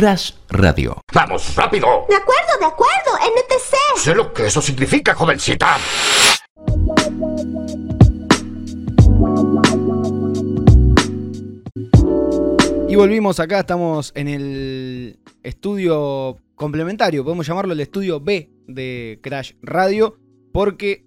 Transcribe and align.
Crash 0.00 0.32
Radio. 0.48 1.02
¡Vamos, 1.12 1.54
rápido! 1.54 2.06
De 2.08 2.16
acuerdo, 2.16 2.58
de 2.58 2.64
acuerdo, 2.64 3.18
NTC. 3.18 3.98
Sé 3.98 4.14
lo 4.14 4.32
que 4.32 4.46
eso 4.46 4.62
significa, 4.62 5.14
jovencita. 5.14 5.76
Y 12.88 12.94
volvimos 12.96 13.40
acá, 13.40 13.60
estamos 13.60 14.12
en 14.14 14.28
el 14.28 15.18
estudio 15.42 16.38
complementario, 16.54 17.22
podemos 17.22 17.46
llamarlo 17.46 17.74
el 17.74 17.80
estudio 17.80 18.20
B 18.20 18.50
de 18.68 19.20
Crash 19.22 19.52
Radio, 19.60 20.16
porque 20.50 21.04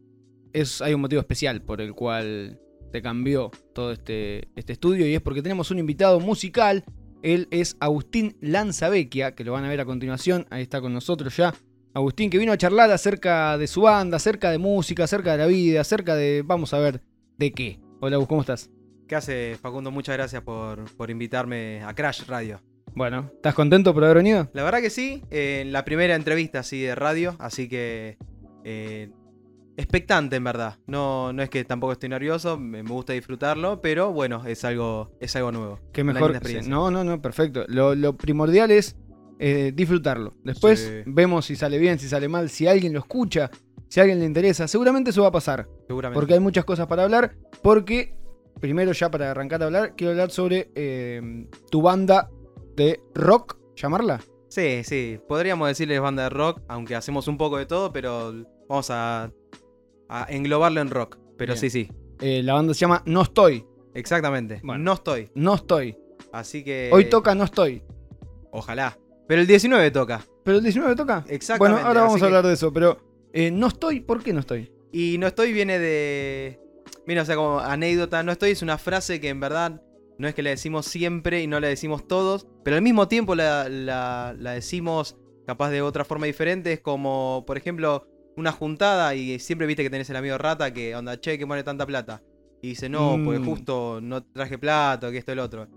es, 0.53 0.83
hay 0.83 0.93
un 0.93 1.01
motivo 1.01 1.19
especial 1.19 1.63
por 1.63 1.81
el 1.81 1.95
cual 1.95 2.59
te 2.91 3.01
cambió 3.01 3.49
todo 3.73 3.91
este, 3.91 4.49
este 4.55 4.73
estudio 4.73 5.07
y 5.07 5.15
es 5.15 5.21
porque 5.21 5.41
tenemos 5.41 5.71
un 5.71 5.79
invitado 5.79 6.19
musical. 6.19 6.83
Él 7.23 7.47
es 7.51 7.77
Agustín 7.79 8.35
Lanzavecchia, 8.41 9.33
que 9.33 9.45
lo 9.45 9.53
van 9.53 9.63
a 9.63 9.69
ver 9.69 9.79
a 9.79 9.85
continuación, 9.85 10.45
ahí 10.49 10.61
está 10.61 10.81
con 10.81 10.93
nosotros 10.93 11.35
ya. 11.35 11.55
Agustín, 11.93 12.29
que 12.29 12.37
vino 12.37 12.51
a 12.51 12.57
charlar 12.57 12.91
acerca 12.91 13.57
de 13.57 13.65
su 13.67 13.81
banda, 13.81 14.17
acerca 14.17 14.51
de 14.51 14.57
música, 14.57 15.05
acerca 15.05 15.31
de 15.31 15.37
la 15.37 15.45
vida, 15.45 15.79
acerca 15.79 16.15
de, 16.15 16.43
vamos 16.45 16.73
a 16.73 16.79
ver, 16.79 17.01
de 17.37 17.53
qué. 17.53 17.79
Hola, 18.01 18.23
¿cómo 18.27 18.41
estás? 18.41 18.69
¿Qué 19.07 19.15
hace 19.15 19.57
Facundo? 19.61 19.89
Muchas 19.89 20.17
gracias 20.17 20.41
por, 20.43 20.83
por 20.95 21.09
invitarme 21.09 21.81
a 21.83 21.93
Crash 21.93 22.25
Radio. 22.27 22.61
Bueno, 22.93 23.31
¿estás 23.35 23.55
contento 23.55 23.93
por 23.93 24.03
haber 24.03 24.17
venido? 24.17 24.49
La 24.53 24.63
verdad 24.63 24.81
que 24.81 24.89
sí, 24.89 25.23
en 25.31 25.71
la 25.71 25.85
primera 25.85 26.15
entrevista 26.15 26.59
así 26.59 26.81
de 26.81 26.93
radio, 26.93 27.37
así 27.39 27.69
que 27.69 28.17
eh, 28.65 29.09
expectante 29.77 30.35
en 30.35 30.43
verdad. 30.43 30.77
No, 30.87 31.33
no 31.33 31.41
es 31.43 31.49
que 31.49 31.63
tampoco 31.63 31.93
estoy 31.93 32.09
nervioso, 32.09 32.57
me, 32.57 32.83
me 32.83 32.89
gusta 32.89 33.13
disfrutarlo, 33.13 33.81
pero 33.81 34.11
bueno, 34.11 34.43
es 34.45 34.63
algo, 34.65 35.11
es 35.19 35.35
algo 35.35 35.51
nuevo. 35.51 35.79
Una 35.97 36.13
mejor. 36.13 36.39
No, 36.67 36.91
no, 36.91 37.03
no, 37.03 37.21
perfecto. 37.21 37.65
Lo, 37.67 37.95
lo 37.95 38.15
primordial 38.15 38.71
es 38.71 38.95
eh, 39.39 39.71
disfrutarlo. 39.73 40.35
Después 40.43 40.79
Sí. 40.79 41.03
vemos 41.05 41.45
si 41.45 41.55
sale 41.55 41.77
bien, 41.77 41.99
si 41.99 42.07
sale 42.07 42.27
mal, 42.27 42.49
si 42.49 42.67
alguien 42.67 42.93
lo 42.93 42.99
escucha, 42.99 43.49
si 43.87 43.99
a 43.99 44.03
alguien 44.03 44.19
le 44.19 44.25
interesa. 44.25 44.67
Seguramente 44.67 45.09
eso 45.09 45.21
va 45.23 45.29
a 45.29 45.31
pasar. 45.31 45.67
Seguramente. 45.87 46.19
Porque 46.19 46.33
hay 46.33 46.39
muchas 46.39 46.65
cosas 46.65 46.87
para 46.87 47.03
hablar. 47.03 47.35
Porque, 47.61 48.15
primero 48.59 48.91
ya 48.91 49.09
para 49.09 49.31
arrancar 49.31 49.61
a 49.63 49.65
hablar, 49.65 49.95
quiero 49.95 50.11
hablar 50.11 50.29
sobre 50.31 50.71
eh, 50.75 51.47
tu 51.69 51.81
banda 51.81 52.29
de 52.75 52.99
rock, 53.15 53.57
llamarla. 53.75 54.21
Sí, 54.49 54.83
sí, 54.83 55.19
podríamos 55.27 55.67
decirles 55.67 55.99
banda 55.99 56.23
de 56.23 56.29
rock, 56.29 56.61
aunque 56.67 56.95
hacemos 56.95 57.27
un 57.27 57.37
poco 57.37 57.57
de 57.57 57.65
todo, 57.65 57.91
pero 57.91 58.33
vamos 58.69 58.87
a, 58.91 59.31
a 60.09 60.25
englobarlo 60.29 60.81
en 60.81 60.89
rock. 60.89 61.17
Pero 61.37 61.53
Bien. 61.53 61.59
sí, 61.61 61.69
sí, 61.69 61.91
Eh, 62.21 62.41
la 62.43 62.53
banda 62.53 62.73
se 62.73 62.81
llama 62.81 63.01
No 63.05 63.21
Estoy. 63.23 63.65
exactamente. 63.93 64.59
Bueno. 64.63 64.83
No 64.83 64.93
estoy. 64.93 65.29
No 65.35 65.55
Estoy. 65.55 65.97
Así 66.31 66.63
que... 66.63 66.89
Hoy 66.93 67.05
toca 67.09 67.35
No 67.35 67.43
Estoy. 67.43 67.83
Ojalá. 68.51 68.97
Pero 69.27 69.41
el 69.41 69.47
19 69.47 69.91
toca. 69.91 70.23
¿Pero 70.43 70.57
el 70.57 70.63
19 70.63 70.95
toca? 70.95 71.25
Exactamente. 71.27 71.73
Bueno, 71.75 71.87
ahora 71.87 72.01
vamos 72.01 72.15
así 72.15 72.23
a 72.23 72.27
que- 72.27 72.35
hablar 72.35 72.47
de 72.47 72.53
eso. 72.53 72.71
Pero 72.73 72.97
eh, 73.33 73.51
No 73.51 73.67
Estoy, 73.67 73.99
¿por 74.01 74.21
qué 74.23 74.33
No 74.33 74.39
Estoy? 74.41 74.71
Y 74.91 75.17
no 75.17 75.25
estoy 75.27 75.53
viene 75.53 75.79
de. 75.79 76.59
Mira, 77.07 77.23
o 77.23 77.25
sea, 77.25 77.35
como 77.35 77.59
anécdota, 77.59 78.21
no 78.23 78.31
estoy 78.31 78.51
es 78.51 78.61
una 78.61 78.77
frase 78.77 79.19
que 79.19 79.29
en 79.29 79.39
verdad 79.39 79.81
no 80.19 80.27
es 80.27 80.35
que 80.35 80.43
la 80.43 80.51
decimos 80.51 80.85
siempre 80.85 81.41
y 81.41 81.47
no 81.47 81.59
la 81.59 81.67
decimos 81.67 82.07
todos, 82.07 82.45
pero 82.63 82.75
al 82.77 82.83
mismo 82.83 83.07
tiempo 83.07 83.33
la, 83.33 83.67
la- 83.69 84.35
la 84.37 84.51
decimos 84.51 85.17
capaz 85.47 85.71
de 85.71 85.81
otra 85.81 86.05
forma 86.05 86.27
diferente. 86.27 86.73
Es 86.73 86.79
como, 86.81 87.43
por 87.47 87.57
ejemplo, 87.57 88.07
una 88.35 88.51
juntada 88.51 89.15
y 89.15 89.39
siempre 89.39 89.67
viste 89.67 89.83
que 89.83 89.89
tenés 89.89 90.09
el 90.09 90.15
amigo 90.15 90.37
rata 90.37 90.73
que 90.73 90.95
onda, 90.95 91.19
che, 91.19 91.37
que 91.37 91.45
pone 91.47 91.63
tanta 91.63 91.85
plata. 91.85 92.21
Y 92.61 92.69
dice, 92.69 92.87
no, 92.89 93.19
porque 93.23 93.39
Mm. 93.39 93.45
justo 93.45 93.99
no 94.01 94.23
traje 94.23 94.57
plata, 94.57 95.11
que 95.11 95.17
esto 95.17 95.31
y 95.33 95.35
lo 95.35 95.43
otro. 95.43 95.67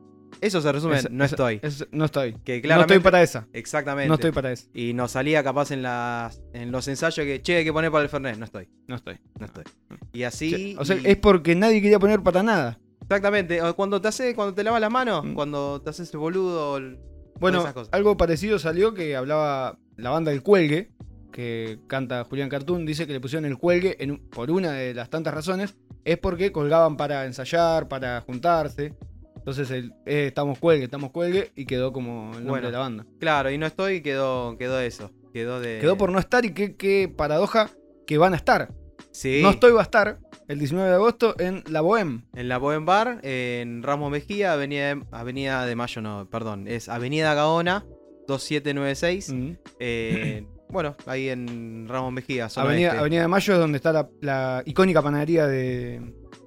Eso 0.40 0.60
se 0.60 0.70
resume, 0.70 0.98
Es- 0.98 1.10
no 1.10 1.24
es- 1.24 1.32
estoy. 1.32 1.60
es- 1.62 1.86
no 1.92 2.04
estoy. 2.04 2.34
que 2.44 2.60
No 2.62 2.80
estoy 2.80 2.98
para 2.98 3.22
esa. 3.22 3.46
Exactamente. 3.52 4.08
No 4.08 4.14
estoy 4.14 4.32
para 4.32 4.52
eso. 4.52 4.68
Y 4.74 4.92
nos 4.92 5.12
salía 5.12 5.42
capaz 5.42 5.70
en 5.70 5.82
las 5.82 6.42
en 6.52 6.70
los 6.72 6.86
ensayos 6.88 7.24
que, 7.24 7.40
che, 7.42 7.56
hay 7.56 7.64
que 7.64 7.72
poner 7.72 7.90
para 7.90 8.04
el 8.04 8.08
Fernet. 8.10 8.36
No 8.36 8.44
estoy, 8.44 8.68
No 8.86 8.96
estoy. 8.96 9.16
no 9.38 9.46
estoy. 9.46 9.64
Y 10.12 10.24
así. 10.24 10.76
O 10.78 10.84
sea, 10.84 10.96
y- 10.96 11.06
es 11.06 11.16
porque 11.16 11.54
nadie 11.54 11.80
quería 11.80 11.98
poner 11.98 12.22
para 12.22 12.42
nada. 12.42 12.78
Exactamente, 13.02 13.60
cuando 13.76 14.00
te 14.00 14.08
hace, 14.08 14.34
cuando 14.34 14.52
te 14.54 14.64
lavas 14.64 14.80
las 14.80 14.90
manos, 14.90 15.24
Mm. 15.24 15.34
cuando 15.34 15.80
te 15.80 15.90
haces 15.90 16.12
el 16.12 16.18
boludo. 16.18 16.76
el- 16.76 16.98
Bueno, 17.38 17.60
esas 17.60 17.72
cosas. 17.72 17.88
algo 17.92 18.16
parecido 18.16 18.58
salió 18.58 18.94
que 18.94 19.14
hablaba 19.16 19.78
la 19.96 20.10
banda 20.10 20.32
del 20.32 20.42
Cuelgue, 20.42 20.90
que 21.36 21.80
canta 21.86 22.24
Julián 22.24 22.48
Cartoon, 22.48 22.86
dice 22.86 23.06
que 23.06 23.12
le 23.12 23.20
pusieron 23.20 23.44
el 23.44 23.58
Cuelgue 23.58 24.02
en 24.02 24.16
por 24.16 24.50
una 24.50 24.72
de 24.72 24.94
las 24.94 25.10
tantas 25.10 25.34
razones, 25.34 25.76
es 26.02 26.16
porque 26.16 26.50
colgaban 26.50 26.96
para 26.96 27.26
ensayar, 27.26 27.88
para 27.88 28.22
juntarse. 28.22 28.94
Entonces 29.36 29.70
el, 29.70 29.92
eh, 30.06 30.28
estamos 30.28 30.58
Cuelgue, 30.58 30.84
estamos 30.84 31.10
Cuelgue, 31.10 31.52
y 31.54 31.66
quedó 31.66 31.92
como 31.92 32.30
el 32.30 32.38
nombre 32.38 32.48
Bueno. 32.52 32.66
de 32.68 32.72
la 32.72 32.78
banda. 32.78 33.06
Claro, 33.20 33.50
y 33.50 33.58
no 33.58 33.66
estoy, 33.66 34.00
quedó, 34.00 34.56
quedó 34.56 34.80
eso. 34.80 35.10
Quedó 35.34 35.60
de. 35.60 35.78
Quedó 35.78 35.98
por 35.98 36.10
no 36.10 36.18
estar 36.18 36.42
y 36.46 36.54
qué, 36.54 36.74
qué 36.74 37.12
paradoja 37.14 37.68
que 38.06 38.16
van 38.16 38.32
a 38.32 38.36
estar. 38.36 38.72
Sí. 39.10 39.40
No 39.42 39.50
estoy 39.50 39.72
va 39.72 39.80
a 39.80 39.82
estar 39.82 40.18
el 40.48 40.58
19 40.58 40.88
de 40.88 40.94
agosto 40.94 41.38
en 41.38 41.64
La 41.68 41.82
Bohème. 41.82 42.22
En 42.34 42.48
la 42.48 42.56
Bohem 42.56 42.86
Bar, 42.86 43.20
en 43.22 43.82
Ramos 43.82 44.10
Mejía, 44.10 44.54
Avenida 44.54 44.94
de, 44.94 45.02
Avenida 45.10 45.66
de 45.66 45.76
Mayo, 45.76 46.00
no, 46.00 46.30
perdón. 46.30 46.66
Es 46.66 46.88
Avenida 46.88 47.34
Gaona, 47.34 47.84
2796. 48.26 49.32
Mm. 49.34 49.50
eh, 49.80 50.46
bueno, 50.68 50.96
ahí 51.06 51.28
en 51.28 51.86
Ramos 51.88 52.12
Mejía, 52.12 52.48
Avenida, 52.56 52.88
este. 52.88 52.98
Avenida 53.00 53.22
de 53.22 53.28
Mayo 53.28 53.52
es 53.54 53.58
donde 53.58 53.76
está 53.76 53.92
la, 53.92 54.08
la 54.20 54.62
icónica 54.66 55.02
panadería 55.02 55.46
de, 55.46 56.00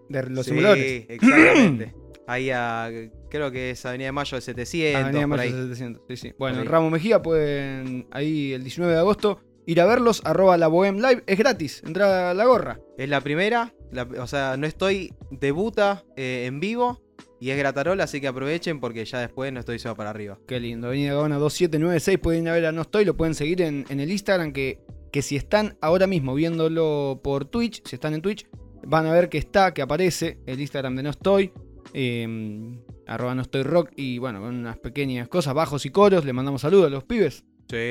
de 0.10 0.24
los 0.30 0.46
sí, 0.46 0.52
simuladores. 0.52 1.06
exactamente. 1.10 1.94
ahí 2.28 2.50
a, 2.52 2.90
creo 3.30 3.52
que 3.52 3.72
es 3.72 3.86
Avenida 3.86 4.08
de 4.08 4.12
Mayo 4.12 4.36
de 4.38 4.42
700, 4.42 5.04
Avenida 5.04 5.22
por 5.22 5.38
Mayo 5.38 5.42
ahí. 5.56 5.62
700, 5.64 6.04
sí, 6.10 6.18
sí. 6.18 6.34
Bueno, 6.38 6.62
en. 6.62 6.68
Ramos 6.68 6.92
Mejía 6.92 7.22
pueden, 7.22 8.08
ahí 8.12 8.54
el 8.54 8.64
19 8.64 8.94
de 8.94 9.00
agosto, 9.00 9.40
ir 9.66 9.80
a 9.82 9.86
verlos, 9.86 10.22
arroba 10.26 10.58
la 10.58 10.68
Bohem 10.68 10.96
Live, 10.98 11.24
es 11.28 11.38
gratis, 11.38 11.82
entra 11.86 12.32
a 12.32 12.34
la 12.34 12.46
gorra. 12.46 12.80
Es 12.98 13.08
la 13.10 13.22
primera, 13.22 13.74
la- 13.92 14.08
o 14.22 14.28
sea, 14.28 14.58
no 14.58 14.66
estoy, 14.68 15.14
debuta 15.32 16.04
eh, 16.18 16.46
en 16.48 16.60
vivo 16.60 17.02
y 17.40 17.50
es 17.52 17.58
Gratarola, 17.58 18.04
así 18.04 18.20
que 18.22 18.28
aprovechen 18.28 18.80
porque 18.80 19.06
ya 19.06 19.20
después 19.20 19.52
no 19.54 19.60
estoy 19.60 19.80
solo 19.80 19.96
para 19.96 20.10
arriba. 20.10 20.38
Qué 20.48 20.60
lindo, 20.60 20.88
Avenida 20.88 21.14
Gaona 21.14 21.38
2796, 21.38 22.20
pueden 22.20 22.44
ir 22.44 22.50
a 22.50 22.54
ver 22.54 22.66
a 22.66 22.72
No 22.72 22.82
Estoy, 22.82 23.06
lo 23.06 23.16
pueden 23.16 23.36
seguir 23.36 23.62
en, 23.62 23.86
en 23.90 24.00
el 24.00 24.12
Instagram, 24.12 24.52
que, 24.54 24.80
que 25.12 25.22
si 25.22 25.36
están 25.36 25.78
ahora 25.82 26.08
mismo 26.08 26.34
viéndolo 26.36 27.20
por 27.24 27.46
Twitch, 27.46 27.82
si 27.88 27.96
están 27.96 28.14
en 28.14 28.22
Twitch, 28.22 28.48
van 28.86 29.06
a 29.06 29.12
ver 29.14 29.30
que 29.30 29.38
está, 29.38 29.74
que 29.74 29.82
aparece 29.82 30.40
el 30.46 30.60
Instagram 30.60 30.96
de 30.96 31.04
No 31.04 31.10
Estoy, 31.12 31.52
eh, 31.94 32.78
arroba 33.08 33.36
No 33.36 33.42
Estoy 33.42 33.64
Rock, 33.64 33.92
y 33.96 34.18
bueno, 34.18 34.40
con 34.42 34.56
unas 34.56 34.78
pequeñas 34.78 35.28
cosas, 35.28 35.54
bajos 35.54 35.86
y 35.86 35.90
coros, 35.90 36.26
le 36.26 36.34
mandamos 36.34 36.62
saludos 36.62 36.88
a 36.88 36.90
los 36.90 37.04
pibes. 37.04 37.44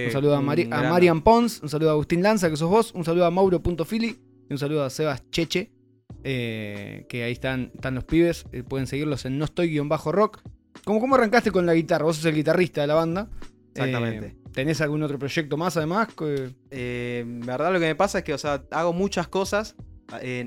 Un 0.07 0.13
saludo 0.13 0.35
a, 0.35 0.41
Mari- 0.41 0.65
a 0.73 0.83
Marian 0.91 1.23
Pons, 1.23 1.61
un 1.63 1.69
saludo 1.69 1.91
a 1.91 1.93
Agustín 1.93 2.23
Lanza, 2.23 2.51
que 2.51 2.57
sos 2.57 2.69
vos, 2.69 2.93
un 2.95 3.05
saludo 3.05 3.27
a 3.27 3.31
Mauro.fili 3.31 4.19
y 4.49 4.53
un 4.53 4.59
saludo 4.59 4.83
a 4.85 4.91
Sebas 4.91 5.23
Cheche, 5.31 5.71
eh, 6.25 7.07
que 7.09 7.25
ahí 7.25 7.33
están, 7.33 7.73
están 7.75 7.95
los 7.95 8.05
pibes, 8.05 8.47
eh, 8.53 8.63
pueden 8.63 8.87
seguirlos 8.87 9.25
en 9.25 9.39
No 9.39 9.45
Estoy-Rock. 9.45 10.43
¿Cómo, 10.85 11.01
¿Cómo 11.01 11.15
arrancaste 11.17 11.51
con 11.51 11.67
la 11.67 11.75
guitarra? 11.75 12.05
Vos 12.05 12.17
sos 12.17 12.25
el 12.27 12.35
guitarrista 12.35 12.81
de 12.81 12.87
la 12.87 12.95
banda. 12.95 13.29
Exactamente. 13.75 14.27
Eh, 14.27 14.37
¿Tenés 14.53 14.81
algún 14.81 15.03
otro 15.03 15.19
proyecto 15.19 15.57
más 15.57 15.77
además? 15.77 16.09
En 16.71 17.41
verdad 17.41 17.73
lo 17.73 17.79
que 17.79 17.87
me 17.87 17.95
pasa 17.95 18.19
es 18.19 18.25
que, 18.25 18.35
o 18.35 18.39
sea, 18.39 18.65
hago 18.71 18.93
muchas 18.93 19.29
cosas 19.29 19.77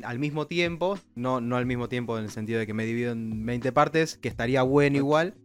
al 0.04 0.20
mismo 0.20 0.48
tiempo, 0.48 0.98
no, 1.16 1.40
no 1.40 1.56
al 1.56 1.66
mismo 1.66 1.88
tiempo 1.88 2.18
en 2.18 2.26
el 2.26 2.32
sentido 2.32 2.60
de 2.60 2.66
que 2.68 2.74
me 2.74 2.86
divido 2.86 3.12
en 3.12 3.46
20 3.46 3.72
partes, 3.72 4.18
que 4.18 4.28
estaría 4.28 4.64
bueno 4.64 4.98
igual, 4.98 5.36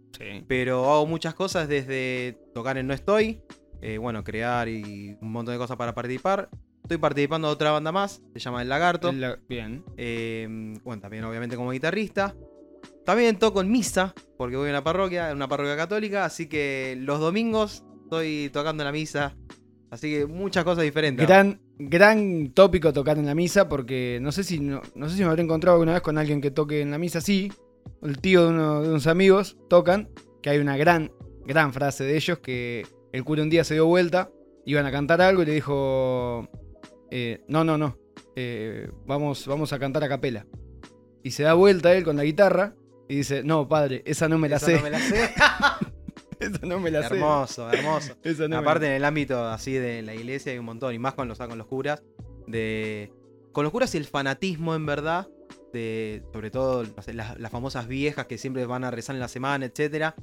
pero 0.48 0.90
hago 0.90 1.06
muchas 1.06 1.34
cosas 1.34 1.68
desde 1.68 2.38
tocar 2.54 2.78
en 2.78 2.86
No 2.86 2.94
Estoy, 2.94 3.42
eh, 3.82 3.98
bueno, 3.98 4.24
crear 4.24 4.68
y 4.68 5.16
un 5.20 5.32
montón 5.32 5.54
de 5.54 5.58
cosas 5.58 5.76
para 5.76 5.94
participar. 5.94 6.48
Estoy 6.86 6.98
participando 6.98 7.48
de 7.48 7.54
otra 7.54 7.72
banda 7.72 7.90
más, 7.90 8.22
se 8.32 8.38
llama 8.38 8.62
El 8.62 8.68
Lagarto. 8.68 9.10
La- 9.10 9.36
bien. 9.48 9.82
Eh, 9.96 10.46
bueno, 10.84 11.02
también 11.02 11.24
obviamente 11.24 11.56
como 11.56 11.72
guitarrista. 11.72 12.36
También 13.04 13.40
toco 13.40 13.60
en 13.60 13.72
misa, 13.72 14.14
porque 14.38 14.54
voy 14.54 14.68
a 14.68 14.70
una 14.70 14.84
parroquia, 14.84 15.30
en 15.30 15.36
una 15.36 15.48
parroquia 15.48 15.76
católica, 15.76 16.24
así 16.24 16.46
que 16.48 16.96
los 17.00 17.18
domingos 17.18 17.82
estoy 18.04 18.50
tocando 18.52 18.84
en 18.84 18.86
la 18.86 18.92
misa. 18.92 19.36
Así 19.90 20.12
que 20.12 20.26
muchas 20.26 20.62
cosas 20.62 20.84
diferentes. 20.84 21.26
Gran, 21.26 21.60
gran 21.76 22.52
tópico 22.54 22.92
tocar 22.92 23.18
en 23.18 23.26
la 23.26 23.34
misa, 23.34 23.68
porque 23.68 24.20
no 24.22 24.30
sé 24.30 24.44
si 24.44 24.60
no, 24.60 24.80
no 24.94 25.08
sé 25.08 25.16
si 25.16 25.22
me 25.24 25.28
habré 25.30 25.42
encontrado 25.42 25.74
alguna 25.74 25.94
vez 25.94 26.02
con 26.02 26.18
alguien 26.18 26.40
que 26.40 26.52
toque 26.52 26.82
en 26.82 26.92
la 26.92 26.98
misa, 26.98 27.20
sí. 27.20 27.50
El 28.00 28.18
tío 28.20 28.44
de 28.44 28.50
uno 28.50 28.82
de 28.82 28.90
unos 28.90 29.08
amigos 29.08 29.56
tocan, 29.68 30.08
que 30.40 30.50
hay 30.50 30.58
una 30.58 30.76
gran, 30.76 31.10
gran 31.46 31.72
frase 31.72 32.04
de 32.04 32.14
ellos, 32.14 32.38
que 32.38 32.86
el 33.10 33.24
cura 33.24 33.42
un 33.42 33.50
día 33.50 33.64
se 33.64 33.74
dio 33.74 33.86
vuelta, 33.86 34.30
iban 34.64 34.86
a 34.86 34.92
cantar 34.92 35.20
algo 35.20 35.42
y 35.42 35.46
le 35.46 35.54
dijo, 35.54 36.48
eh, 37.10 37.44
no, 37.48 37.64
no, 37.64 37.78
no, 37.78 37.98
eh, 38.34 38.90
vamos, 39.06 39.46
vamos 39.46 39.72
a 39.72 39.78
cantar 39.78 40.04
a 40.04 40.08
capela. 40.08 40.46
Y 41.22 41.32
se 41.32 41.42
da 41.42 41.54
vuelta 41.54 41.94
él 41.94 42.04
con 42.04 42.16
la 42.16 42.24
guitarra 42.24 42.74
y 43.08 43.16
dice, 43.16 43.42
no, 43.42 43.68
padre, 43.68 44.02
esa 44.06 44.28
no 44.28 44.38
me 44.38 44.48
la 44.48 44.56
Esa 44.56 44.66
sé. 44.66 44.76
no 44.76 44.82
me 44.82 44.90
la 44.90 45.00
sé. 45.00 45.30
esa 46.40 46.66
no 46.66 46.80
me 46.80 46.90
la 46.90 47.08
sé. 47.08 47.14
hermoso, 47.14 47.70
hermoso. 47.70 48.16
No 48.48 48.58
Aparte 48.58 48.86
en 48.86 48.92
el 48.92 49.04
ámbito 49.04 49.44
así 49.46 49.72
de 49.72 50.02
la 50.02 50.14
iglesia 50.14 50.52
hay 50.52 50.58
un 50.58 50.66
montón, 50.66 50.94
y 50.94 50.98
más 50.98 51.14
con 51.14 51.28
los, 51.28 51.38
con 51.38 51.58
los 51.58 51.66
curas, 51.66 52.02
de... 52.46 53.12
Con 53.52 53.64
los 53.64 53.72
curas 53.72 53.94
y 53.94 53.98
el 53.98 54.04
fanatismo 54.04 54.74
en 54.74 54.84
verdad, 54.84 55.28
de 55.72 56.22
sobre 56.32 56.50
todo 56.50 56.84
las, 56.84 57.38
las 57.38 57.50
famosas 57.50 57.88
viejas 57.88 58.26
que 58.26 58.36
siempre 58.36 58.66
van 58.66 58.84
a 58.84 58.90
rezar 58.90 59.16
en 59.16 59.20
la 59.20 59.28
semana, 59.28 59.64
etcétera 59.64 60.14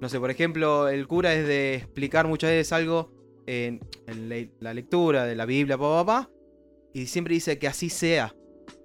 no 0.00 0.08
sé, 0.10 0.20
por 0.20 0.30
ejemplo, 0.30 0.88
el 0.88 1.06
cura 1.06 1.34
es 1.34 1.46
de 1.46 1.76
explicar 1.76 2.26
muchas 2.26 2.50
veces 2.50 2.72
algo 2.72 3.10
en, 3.46 3.80
la 4.60 4.74
lectura 4.74 5.24
de 5.24 5.34
la 5.34 5.46
Biblia, 5.46 5.76
papá, 5.76 6.04
papá, 6.04 6.30
y 6.92 7.06
siempre 7.06 7.34
dice 7.34 7.58
que 7.58 7.68
así 7.68 7.90
sea. 7.90 8.34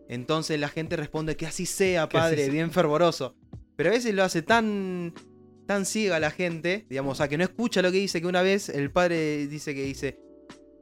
Entonces 0.08 0.60
la 0.60 0.70
gente 0.70 0.96
responde 0.96 1.38
que 1.38 1.46
así 1.46 1.66
sea, 1.66 2.04
así 2.04 2.14
padre, 2.14 2.46
sea. 2.46 2.54
bien 2.54 2.72
fervoroso. 2.72 3.36
Pero 3.76 3.90
a 3.90 3.94
veces 3.94 4.14
lo 4.14 4.24
hace 4.24 4.42
tan 4.42 5.14
tan 5.68 5.86
ciega 5.86 6.20
la 6.20 6.32
gente, 6.32 6.88
digamos, 6.90 7.12
o 7.12 7.16
sea, 7.16 7.28
que 7.28 7.38
no 7.38 7.44
escucha 7.44 7.84
lo 7.84 7.92
que 7.92 8.00
dice, 8.00 8.20
que 8.20 8.26
una 8.26 8.42
vez 8.42 8.70
el 8.70 8.92
padre 8.92 9.46
dice 9.46 9.76
que 9.76 9.84
dice 9.84 10.20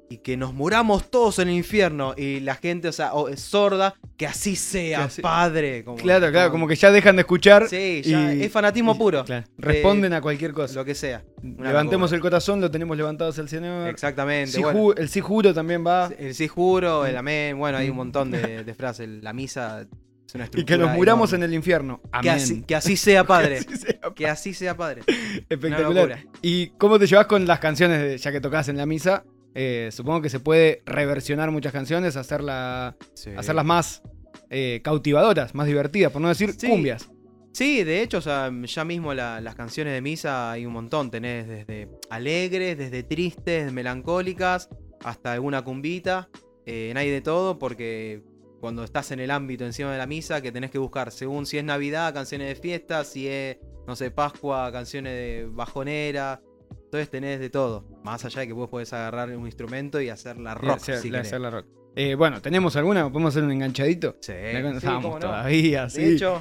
y 0.10 0.20
que 0.20 0.38
nos 0.38 0.54
muramos 0.54 1.12
todos 1.12 1.40
en 1.40 1.50
el 1.50 1.56
infierno 1.56 2.14
y 2.16 2.40
la 2.40 2.56
gente, 2.56 2.88
o 2.88 2.92
sea, 2.94 3.14
o- 3.14 3.28
es 3.28 3.42
sorda, 3.42 3.94
que 4.16 4.26
así 4.26 4.56
sea, 4.56 5.00
Que 5.00 5.04
así- 5.06 5.22
padre. 5.22 5.84
Como, 5.84 5.98
Claro, 5.98 6.32
claro, 6.32 6.50
como 6.52 6.68
que 6.68 6.76
ya 6.76 6.92
dejan 6.92 7.18
de 7.18 7.22
escuchar. 7.24 7.68
Sí, 7.68 8.02
ya 8.06 8.34
y- 8.34 8.44
es 8.44 8.52
fanatismo 8.52 8.94
y- 8.96 8.98
puro. 8.98 9.26
claro, 9.26 9.46
responden 9.58 10.14
a 10.14 10.22
cualquier 10.22 10.54
cosa. 10.54 10.76
Lo 10.76 10.86
que 10.86 10.96
sea. 10.96 11.24
Levantemos 11.44 12.10
locura. 12.12 12.16
el 12.16 12.22
corazón, 12.22 12.62
lo 12.62 12.72
tenemos 12.72 12.96
levantado 12.96 13.30
hacia 13.32 13.42
el 13.42 13.50
Señor. 13.50 13.88
Exactamente. 13.90 14.52
Sí 14.54 14.62
bueno. 14.64 14.80
ju- 14.80 14.94
el 14.98 15.10
sí 15.10 15.20
juro 15.20 15.54
también 15.54 15.86
va. 15.86 16.10
El 16.18 16.34
sí 16.34 16.48
juro, 16.48 17.06
el 17.06 17.18
amén, 17.18 17.58
bueno, 17.58 17.78
hay 17.78 17.90
un 17.90 17.96
Mm. 17.96 17.98
montón 17.98 18.32
de, 18.32 18.64
de 18.64 18.74
frases. 18.74 19.10
La 19.22 19.34
misa 19.34 19.82
es 19.82 20.36
una 20.36 20.44
Y 20.44 20.46
estructura. 20.46 20.78
que 20.78 20.84
nos 20.86 20.96
muramos 20.96 21.34
en 21.34 21.44
el 21.44 21.54
infierno. 21.54 22.00
Que 22.22 22.30
Amén. 22.30 22.32
así, 22.44 22.62
que 22.64 22.76
así 22.76 22.96
sea, 22.96 23.24
padre. 23.26 23.60
Que 23.66 23.74
así 23.74 23.78
sea. 23.86 24.00
que 24.16 24.28
así 24.28 24.54
sea, 24.54 24.78
padre. 24.78 25.02
Espectacular. 25.50 26.20
¿Y 26.42 26.68
cómo 26.78 26.98
te 26.98 27.08
llevas 27.08 27.26
con 27.28 27.46
las 27.46 27.60
canciones, 27.60 28.00
de- 28.02 28.18
ya 28.18 28.32
que 28.32 28.40
tocas 28.42 28.70
en 28.70 28.78
la 28.78 28.86
misa? 28.86 29.24
Eh, 29.60 29.90
supongo 29.92 30.22
que 30.22 30.30
se 30.30 30.40
puede 30.40 30.84
reversionar 30.86 31.50
muchas 31.50 31.74
canciones, 31.74 32.16
hacerla, 32.16 32.96
hacerlas 33.36 33.66
más 33.66 34.04
eh, 34.52 34.82
cautivadoras, 34.84 35.56
más 35.56 35.66
divertidas, 35.66 36.12
por 36.12 36.22
no 36.22 36.28
decir 36.30 36.54
Sí. 36.54 36.68
cumbias. 36.70 37.10
Sí, 37.54 37.84
de 37.84 38.04
hecho, 38.04 38.20
o 38.20 38.22
sea, 38.22 38.52
ya 38.66 38.86
mismo 38.86 39.16
la- 39.16 39.42
las 39.42 39.56
canciones 39.56 39.94
de 39.94 40.02
misa 40.02 40.52
hay 40.52 40.68
un 40.68 40.74
montón. 40.74 41.10
Tenés 41.10 41.48
desde 41.48 41.90
alegres, 42.12 42.78
desde 42.78 43.02
tristes, 43.02 43.74
melancólicas, 43.74 44.70
hasta 45.04 45.34
alguna 45.34 45.64
cumbita. 45.64 46.30
Eh, 46.68 46.94
hay 46.96 47.10
de 47.10 47.22
todo 47.22 47.58
porque 47.58 48.22
cuando 48.60 48.84
estás 48.84 49.10
en 49.12 49.20
el 49.22 49.32
ámbito 49.32 49.66
encima 49.66 49.92
de 49.92 49.98
la 49.98 50.06
misa, 50.06 50.40
que 50.42 50.52
tenés 50.52 50.70
que 50.70 50.78
buscar, 50.78 51.12
según 51.12 51.48
si 51.48 51.58
es 51.58 51.64
Navidad, 51.64 52.14
canciones 52.14 52.48
de 52.50 52.56
fiesta, 52.62 53.04
si 53.04 53.28
es, 53.28 53.58
no 53.88 53.96
sé, 53.96 54.12
Pascua, 54.12 54.72
canciones 54.72 55.14
de 55.14 55.48
bajonera. 55.52 56.42
Entonces 56.86 57.10
tenés 57.10 57.40
de 57.40 57.50
todo. 57.50 57.86
Más 58.08 58.24
allá 58.24 58.42
de 58.42 58.48
que 58.48 58.54
vos 58.54 58.70
podés 58.70 58.94
agarrar 58.94 59.36
un 59.36 59.46
instrumento 59.46 60.00
y 60.00 60.08
hacer 60.10 60.38
la 60.38 60.56
rock. 60.56 60.78
hacer- 60.78 61.00
si 61.00 61.10
la- 61.10 61.20
hacer 61.20 61.42
la 61.42 61.50
rock. 61.50 61.66
Eh, 61.96 62.16
bueno, 62.16 62.42
¿tenemos 62.42 62.76
alguna? 62.78 63.12
¿Podemos 63.12 63.34
hacer 63.34 63.44
un 63.44 63.52
enganchadito? 63.52 64.16
Sí, 64.22 64.32
La 64.32 64.80
sí, 64.80 64.86
no. 64.88 65.20
todavía, 65.20 65.90
sí. 65.90 66.02
De 66.04 66.14
hecho, 66.14 66.36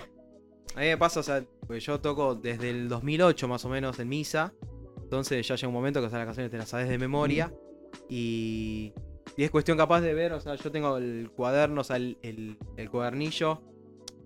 a 0.75 0.81
mí 0.81 0.87
me 0.87 0.97
pasa, 0.97 1.21
o 1.21 1.23
sea, 1.23 1.43
pues 1.67 1.85
yo 1.85 1.99
toco 2.01 2.35
desde 2.37 2.71
el 2.71 2.89
2008 2.89 3.49
más 3.49 3.65
o 3.65 3.69
menos 3.69 3.99
en 3.99 4.09
misa. 4.09 4.53
Entonces 5.03 5.47
ya 5.49 5.55
llega 5.57 5.69
un 5.69 5.75
momento 5.75 6.01
que 6.01 6.07
o 6.07 6.11
sea, 6.11 6.19
las 6.21 6.27
canciones 6.27 6.51
te 6.53 6.59
las 6.59 6.69
sabes 6.69 6.89
de 6.89 6.99
memoria. 6.99 7.53
Y, 8.09 8.93
y 9.37 9.43
es 9.45 9.51
cuestión 9.51 9.77
capaz 9.77 10.01
de 10.03 10.15
ver, 10.15 10.33
o 10.35 10.41
sea, 10.41 10.55
yo 10.55 10.71
tengo 10.71 10.97
el 10.99 11.31
cuaderno, 11.35 11.81
o 11.81 11.85
sea, 11.85 11.97
el, 11.97 12.19
el- 12.23 12.59
el 12.77 12.91
cuadernillo, 12.91 13.63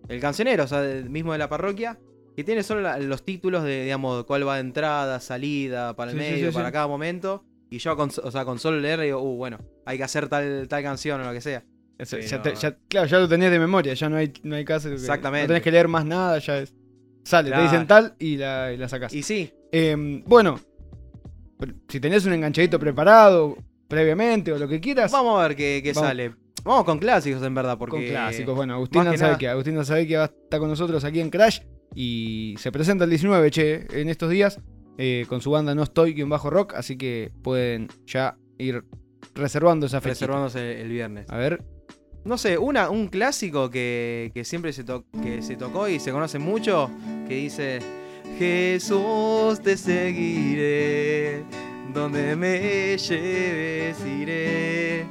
el 0.08 0.20
cancionero, 0.20 0.64
o 0.64 0.66
sea, 0.66 0.80
del 0.82 1.08
mismo 1.10 1.32
de 1.32 1.38
la 1.38 1.48
parroquia. 1.48 1.98
Que 2.40 2.44
tiene 2.44 2.62
solo 2.62 2.80
la- 2.80 2.98
los 2.98 3.22
títulos 3.22 3.64
de, 3.64 3.82
digamos, 3.84 4.24
cuál 4.24 4.48
va 4.48 4.54
de 4.54 4.62
entrada, 4.62 5.20
salida, 5.20 5.94
para 5.94 6.10
el 6.10 6.16
Sí, 6.16 6.22
medio, 6.24 6.48
sí, 6.50 6.54
para 6.54 6.72
cada 6.72 6.86
momento. 6.86 7.44
Y 7.68 7.76
yo, 7.78 7.94
con, 7.96 8.08
o 8.22 8.30
sea, 8.30 8.46
con 8.46 8.58
solo 8.58 8.80
leer, 8.80 8.98
digo, 9.00 9.20
uh, 9.20 9.36
bueno, 9.36 9.58
hay 9.84 9.98
que 9.98 10.04
hacer 10.04 10.26
tal, 10.28 10.66
tal 10.68 10.82
canción 10.82 11.20
o 11.20 11.24
lo 11.24 11.32
que 11.32 11.42
sea. 11.42 11.62
Eso, 11.98 12.16
Sí, 12.16 12.26
ya 12.28 12.36
no. 12.38 12.42
te- 12.44 12.54
ya- 12.54 12.78
claro, 12.88 13.06
ya 13.06 13.18
lo 13.18 13.28
tenés 13.28 13.50
de 13.50 13.58
memoria, 13.58 13.92
ya 13.92 14.08
no 14.08 14.16
hay, 14.16 14.32
no 14.42 14.56
hay 14.56 14.64
caso. 14.64 14.88
Exactamente. 14.90 15.42
No 15.44 15.48
tenés 15.48 15.62
que 15.62 15.70
leer 15.70 15.86
más 15.88 16.06
nada, 16.06 16.38
ya 16.38 16.58
es. 16.60 16.72
Sale, 17.24 17.50
Claro. 17.50 17.62
te 17.64 17.70
dicen 17.70 17.86
tal 17.86 18.14
y 18.18 18.38
la, 18.38 18.72
y 18.72 18.78
la 18.78 18.88
sacás. 18.88 19.12
Y 19.12 19.22
sí, 19.22 19.52
Eh, 19.70 19.94
bueno, 20.24 20.58
si 21.88 22.00
tenés 22.00 22.24
un 22.24 22.32
enganchadito 22.32 22.78
preparado 22.78 23.56
previamente 23.86 24.50
o 24.52 24.58
lo 24.58 24.66
que 24.66 24.80
quieras, 24.80 25.12
Vamos 25.12 25.38
a 25.38 25.46
ver 25.48 25.56
qué, 25.56 25.80
qué 25.84 25.92
Vamos. 25.92 26.08
sale. 26.08 26.34
Vamos 26.64 26.84
con 26.84 26.98
clásicos, 26.98 27.42
en 27.42 27.54
verdad, 27.54 27.78
porque... 27.78 27.96
con 27.96 28.04
clásicos. 28.06 28.54
Bueno, 28.56 28.74
Agustín 28.74 29.02
sabe 29.04 29.16
nada- 29.16 29.52
Agustín 29.52 29.84
Sabecchia 29.84 30.24
está 30.24 30.58
con 30.58 30.68
nosotros 30.68 31.04
aquí 31.04 31.20
en 31.20 31.30
Crash 31.30 31.60
y 31.94 32.54
se 32.58 32.70
presenta 32.72 33.04
el 33.04 33.10
19, 33.10 33.50
che, 33.50 33.86
en 33.92 34.08
estos 34.08 34.30
días 34.30 34.60
eh, 34.98 35.24
con 35.28 35.40
su 35.40 35.50
banda 35.50 35.74
No 35.74 35.82
Estoy, 35.82 36.12
guion 36.14 36.28
bajo 36.28 36.50
rock, 36.50 36.74
así 36.74 36.96
que 36.96 37.32
pueden 37.42 37.88
ya 38.06 38.36
ir 38.58 38.84
reservando 39.34 39.86
esa 39.86 40.00
fecha. 40.00 40.10
Reservándose 40.26 40.80
el 40.80 40.88
viernes. 40.88 41.26
A 41.30 41.36
ver, 41.36 41.62
No 42.24 42.36
sé, 42.36 42.58
una, 42.58 42.90
un 42.90 43.08
clásico 43.08 43.70
que, 43.70 44.30
que 44.34 44.44
siempre 44.44 44.72
se, 44.74 44.84
to- 44.84 45.06
que 45.22 45.40
se 45.42 45.56
tocó 45.56 45.88
y 45.88 45.98
se 45.98 46.12
conoce 46.12 46.38
mucho, 46.38 46.90
que 47.26 47.34
dice, 47.36 47.78
Jesús 48.38 49.60
te 49.62 49.76
seguiré, 49.76 51.42
donde 51.94 52.36
me 52.36 52.96
lleves 52.98 53.96
iré, 54.06 55.06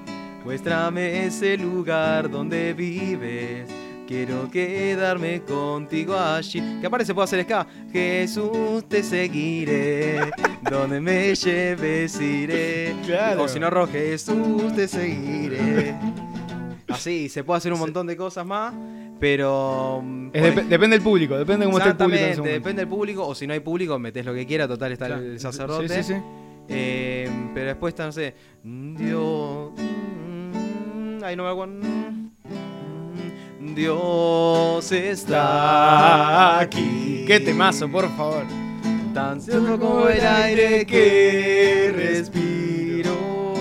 muéstrame 0.45 1.25
ese 1.25 1.57
lugar 1.57 2.29
donde 2.29 2.73
vives. 2.73 3.67
Quiero 4.09 4.49
quedarme 4.49 5.41
contigo 5.41 6.17
allí. 6.17 6.79
Que 6.81 6.87
aparece, 6.87 7.13
puedo 7.13 7.25
hacer 7.25 7.43
ska. 7.43 7.67
Jesús 7.91 8.83
te 8.89 9.03
seguiré. 9.03 10.31
Donde 10.67 10.99
me 10.99 11.35
lleves 11.35 12.19
iré. 12.19 12.95
Claro. 13.05 13.43
O 13.43 13.47
si 13.47 13.59
no, 13.59 13.69
rojo, 13.69 13.91
Jesús 13.91 14.75
te 14.75 14.87
seguiré. 14.87 15.93
Así, 16.87 17.29
se 17.29 17.43
puede 17.43 17.59
hacer 17.59 17.71
un 17.71 17.77
montón 17.77 18.07
de 18.07 18.17
cosas 18.17 18.43
más, 18.47 18.73
pero... 19.19 20.01
mm, 20.03 20.29
es 20.33 20.55
depende 20.67 20.95
del 20.97 21.03
público, 21.03 21.37
depende 21.37 21.67
de 21.67 21.71
cómo 21.71 21.77
esté 21.77 21.91
el 21.91 21.95
público. 21.97 22.15
Exactamente, 22.23 22.51
depende 22.51 22.81
del 22.81 22.89
público, 22.89 23.27
o 23.27 23.35
si 23.35 23.45
no 23.45 23.53
hay 23.53 23.59
público, 23.59 23.99
metes 23.99 24.25
lo 24.25 24.33
que 24.33 24.47
quiera, 24.47 24.67
total 24.67 24.91
está 24.93 25.05
Claro. 25.05 25.21
el 25.21 25.39
sacerdote. 25.39 25.87
Sí, 25.87 26.03
sí, 26.03 26.13
sí. 26.15 26.19
Eh, 26.67 27.29
pero 27.53 27.67
después 27.67 27.91
está, 27.91 28.07
no 28.07 28.11
sé, 28.11 28.33
Dios... 28.63 29.71
mm, 29.77 31.23
Ahí 31.23 31.35
no 31.35 31.43
me 31.43 31.49
acuerdo. 31.51 31.75
Dios 33.75 34.91
está 34.91 36.59
aquí. 36.59 37.23
Qué 37.27 37.39
temazo, 37.39 37.89
por 37.89 38.09
favor. 38.15 38.43
Tan 39.13 39.41
cierto 39.41 39.79
como 39.79 40.07
el 40.07 40.25
aire 40.25 40.85
que 40.85 41.91
respiro. 41.95 43.53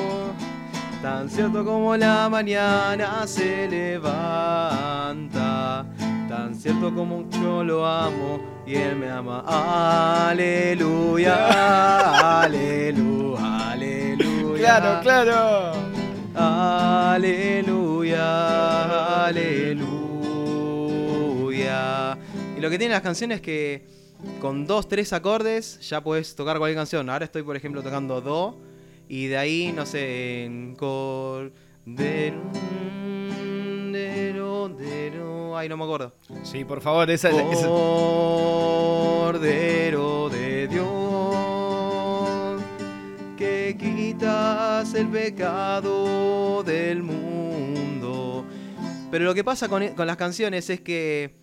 Tan 1.02 1.28
cierto 1.30 1.64
como 1.64 1.96
la 1.96 2.28
mañana 2.28 3.26
se 3.26 3.66
levanta. 3.68 4.16
Tan 6.28 6.54
cierto 6.54 6.94
como 6.94 7.24
yo 7.30 7.64
lo 7.64 7.86
amo 7.86 8.40
y 8.66 8.74
él 8.74 8.96
me 8.96 9.10
ama. 9.10 9.42
Aleluya, 10.28 11.46
aleluya, 12.42 13.70
aleluya. 13.70 14.58
Claro, 14.58 15.00
claro. 15.02 15.72
Aleluya, 16.34 18.24
aleluya. 19.26 19.97
Y 22.56 22.60
lo 22.60 22.70
que 22.70 22.78
tienen 22.78 22.92
las 22.92 23.02
canciones 23.02 23.36
es 23.36 23.42
que 23.42 23.86
con 24.40 24.66
dos, 24.66 24.88
tres 24.88 25.12
acordes 25.12 25.78
ya 25.88 26.02
puedes 26.02 26.34
tocar 26.34 26.58
cualquier 26.58 26.76
canción. 26.78 27.08
Ahora 27.10 27.24
estoy, 27.24 27.42
por 27.42 27.56
ejemplo, 27.56 27.82
tocando 27.82 28.20
Do. 28.20 28.58
Y 29.08 29.26
de 29.26 29.38
ahí, 29.38 29.72
no 29.74 29.86
sé, 29.86 30.44
en 30.44 30.74
cor... 30.76 31.52
De... 31.86 32.32
de- 33.92 34.32
de- 34.32 35.22
Ay, 35.56 35.68
no 35.68 35.76
me 35.76 35.84
acuerdo. 35.84 36.12
Sí, 36.44 36.64
por 36.64 36.80
favor, 36.80 37.10
esa, 37.10 37.30
esa- 37.30 37.66
Cordero 39.28 40.28
de 40.28 40.68
Dios, 40.68 40.86
que 43.36 43.76
quitas 43.78 44.94
el 44.94 45.08
pecado 45.08 46.62
del 46.62 47.02
mundo. 47.02 48.44
Pero 49.10 49.24
lo 49.24 49.34
que 49.34 49.42
pasa 49.42 49.68
con, 49.68 49.86
con 49.88 50.06
las 50.06 50.16
canciones 50.16 50.70
es 50.70 50.80
que, 50.80 51.34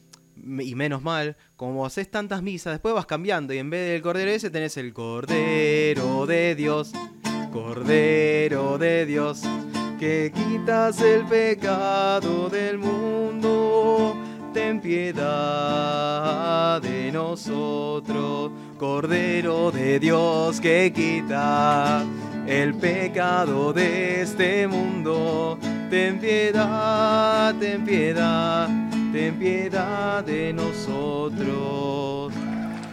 y 0.46 0.76
menos 0.76 1.02
mal, 1.02 1.36
como 1.56 1.86
haces 1.86 2.10
tantas 2.10 2.44
misas, 2.44 2.74
después 2.74 2.94
vas 2.94 3.06
cambiando 3.06 3.54
y 3.54 3.58
en 3.58 3.70
vez 3.70 3.90
del 3.90 4.02
cordero 4.02 4.32
ese 4.32 4.50
tenés 4.50 4.78
el 4.78 4.94
Cordero 4.94 6.26
de 6.26 6.56
Dios, 6.56 6.92
Cordero 7.52 8.78
de 8.78 9.06
Dios, 9.06 9.42
que 10.00 10.32
quitas 10.34 11.02
el 11.02 11.26
pecado 11.26 12.50
del 12.50 12.78
mundo. 12.78 14.16
Ten 14.54 14.80
piedad 14.80 16.82
de 16.82 17.12
nosotros, 17.12 18.52
Cordero 18.78 19.72
de 19.72 20.00
Dios 20.00 20.62
que 20.62 20.94
quita 20.94 22.06
el 22.48 22.76
pecado 22.76 23.74
de 23.74 24.22
este 24.22 24.68
mundo. 24.68 25.58
Ten 25.90 26.20
piedad, 26.20 27.54
ten 27.56 27.84
piedad, 27.84 28.70
ten 29.16 29.40
piedad 29.40 30.26
de 30.26 30.52
nosotros. 30.52 32.34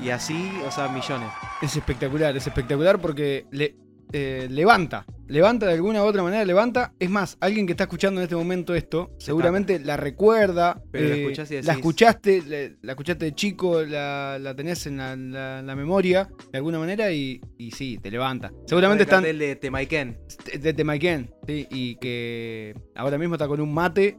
Y 0.00 0.10
así, 0.10 0.52
o 0.64 0.70
sea, 0.70 0.86
millones. 0.88 1.28
es 1.60 1.76
espectacular, 1.76 2.36
es 2.36 2.46
espectacular 2.46 3.00
porque 3.00 3.46
le, 3.50 3.74
eh, 4.12 4.46
levanta, 4.48 5.04
levanta 5.26 5.66
de 5.66 5.72
alguna 5.74 6.02
u 6.04 6.06
otra 6.06 6.22
manera, 6.22 6.44
levanta. 6.44 6.92
Es 7.00 7.10
más, 7.10 7.36
alguien 7.40 7.66
que 7.66 7.72
está 7.72 7.84
escuchando 7.84 8.20
en 8.20 8.24
este 8.24 8.36
momento 8.36 8.72
esto, 8.74 9.10
seguramente 9.18 9.80
la 9.80 9.96
recuerda. 9.96 10.76
eh, 10.78 10.88
Pero 10.92 11.08
la 11.08 11.14
escuchás 11.16 11.50
y 11.50 11.54
la 11.54 11.60
decís- 11.60 11.70
escuchaste, 11.76 12.42
la, 12.46 12.76
la 12.82 12.92
escuchaste 12.92 13.24
de 13.24 13.34
chico, 13.34 13.82
la, 13.82 14.38
la 14.40 14.54
tenés 14.54 14.86
en 14.86 14.96
la, 15.32 15.74
memoria 15.76 16.28
de 16.52 16.58
alguna 16.58 16.78
manera 16.78 17.10
y, 17.10 17.40
y 17.58 17.72
sí, 17.72 17.98
te 18.00 18.12
levanta. 18.12 18.52
Seguramente 18.66 19.02
El 19.02 19.08
están 19.08 19.22
cartel 19.22 19.38
de 19.40 19.56
Temaiken. 19.56 20.18
de 20.60 20.72
Temaiken, 20.72 21.30
¿sí? 21.48 21.66
y 21.70 21.96
que 21.96 22.74
ahora 22.94 23.18
mismo 23.18 23.34
está 23.36 23.48
con 23.48 23.60
un 23.60 23.72
mate, 23.74 24.16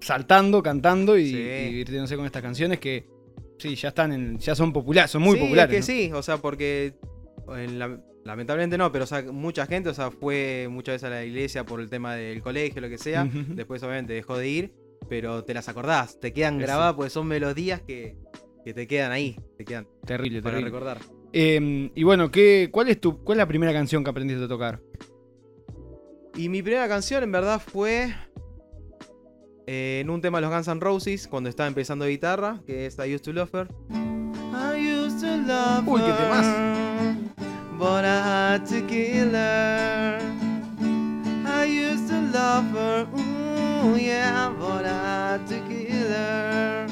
saltando, 0.00 0.62
cantando 0.62 1.16
y, 1.18 1.26
Sí. 1.30 1.36
y 1.36 1.64
divirtiéndose 1.70 2.16
con 2.16 2.26
estas 2.26 2.42
canciones 2.42 2.78
que 2.80 3.06
sí, 3.58 3.74
ya 3.74 3.88
están 3.88 4.12
en, 4.12 4.38
ya 4.38 4.54
son 4.54 4.72
populares, 4.72 5.10
son 5.10 5.22
muy 5.22 5.36
sí, 5.36 5.42
populares. 5.42 5.76
Es 5.78 5.86
que 5.86 5.92
¿no? 5.92 5.98
sí, 5.98 6.12
o 6.12 6.22
sea, 6.22 6.38
porque 6.38 6.94
en 7.56 7.78
la- 7.78 8.00
lamentablemente 8.24 8.76
no, 8.78 8.90
pero 8.92 9.04
o 9.04 9.06
sea, 9.06 9.22
mucha 9.32 9.66
gente, 9.66 9.88
o 9.90 9.94
sea, 9.94 10.10
fue 10.10 10.68
muchas 10.70 10.94
veces 10.94 11.06
a 11.06 11.10
la 11.10 11.24
iglesia 11.24 11.64
por 11.64 11.80
el 11.80 11.88
tema 11.90 12.14
del 12.14 12.42
colegio, 12.42 12.80
lo 12.80 12.88
que 12.88 12.98
sea. 12.98 13.28
Después, 13.30 13.82
obviamente, 13.82 14.12
dejó 14.12 14.36
de 14.38 14.48
ir, 14.48 14.72
pero 15.08 15.44
te 15.44 15.54
las 15.54 15.68
acordás, 15.68 16.18
te 16.20 16.32
quedan 16.32 16.58
grabadas 16.58 16.94
porque 16.94 17.10
son 17.10 17.26
melodías 17.26 17.80
que, 17.82 18.16
que 18.64 18.74
te 18.74 18.86
quedan 18.86 19.10
ahí, 19.12 19.36
te 19.56 19.64
quedan 19.64 19.86
Terrible, 20.06 20.42
para 20.42 20.56
terrible. 20.56 20.70
recordar. 20.70 20.98
Eh, 21.32 21.90
y 21.94 22.02
bueno, 22.02 22.30
¿qué, 22.30 22.68
cuál, 22.72 22.88
es 22.88 23.00
tu, 23.00 23.22
¿cuál 23.24 23.36
es 23.38 23.42
la 23.42 23.48
primera 23.48 23.72
canción 23.72 24.02
que 24.04 24.10
aprendiste 24.10 24.44
a 24.44 24.48
tocar? 24.48 24.80
Y 26.36 26.48
mi 26.48 26.62
primera 26.62 26.88
canción, 26.88 27.22
en 27.24 27.32
verdad, 27.32 27.60
fue 27.60 28.14
eh, 29.72 30.00
en 30.00 30.10
un 30.10 30.20
tema 30.20 30.38
de 30.38 30.42
los 30.42 30.50
Guns 30.50 30.66
N' 30.66 30.80
Roses, 30.80 31.28
cuando 31.28 31.48
estaba 31.48 31.68
empezando 31.68 32.04
guitarra, 32.04 32.60
que 32.66 32.86
es 32.86 32.98
I 32.98 33.14
Used 33.14 33.20
to 33.20 33.32
Love 33.32 33.54
Her. 33.54 33.68
I 33.92 34.76
used 34.76 35.20
to 35.20 35.36
love 35.46 35.86
Uy, 35.86 36.00
qué 36.00 36.10
her, 36.10 36.16
temazo. 36.16 36.50
But 37.78 38.04
I 38.04 38.18
had 38.18 38.64
to 38.64 38.84
kill 38.88 39.32
her. 39.32 40.18
I 41.46 41.66
used 41.66 42.08
to 42.08 42.20
love 42.32 42.64
her. 42.74 43.06
Ooh, 43.14 43.96
yeah, 43.96 44.52
but 44.58 44.84
I 44.84 44.88
had 44.88 45.46
to 45.46 45.54
kill 45.68 46.08
her. 46.08 46.86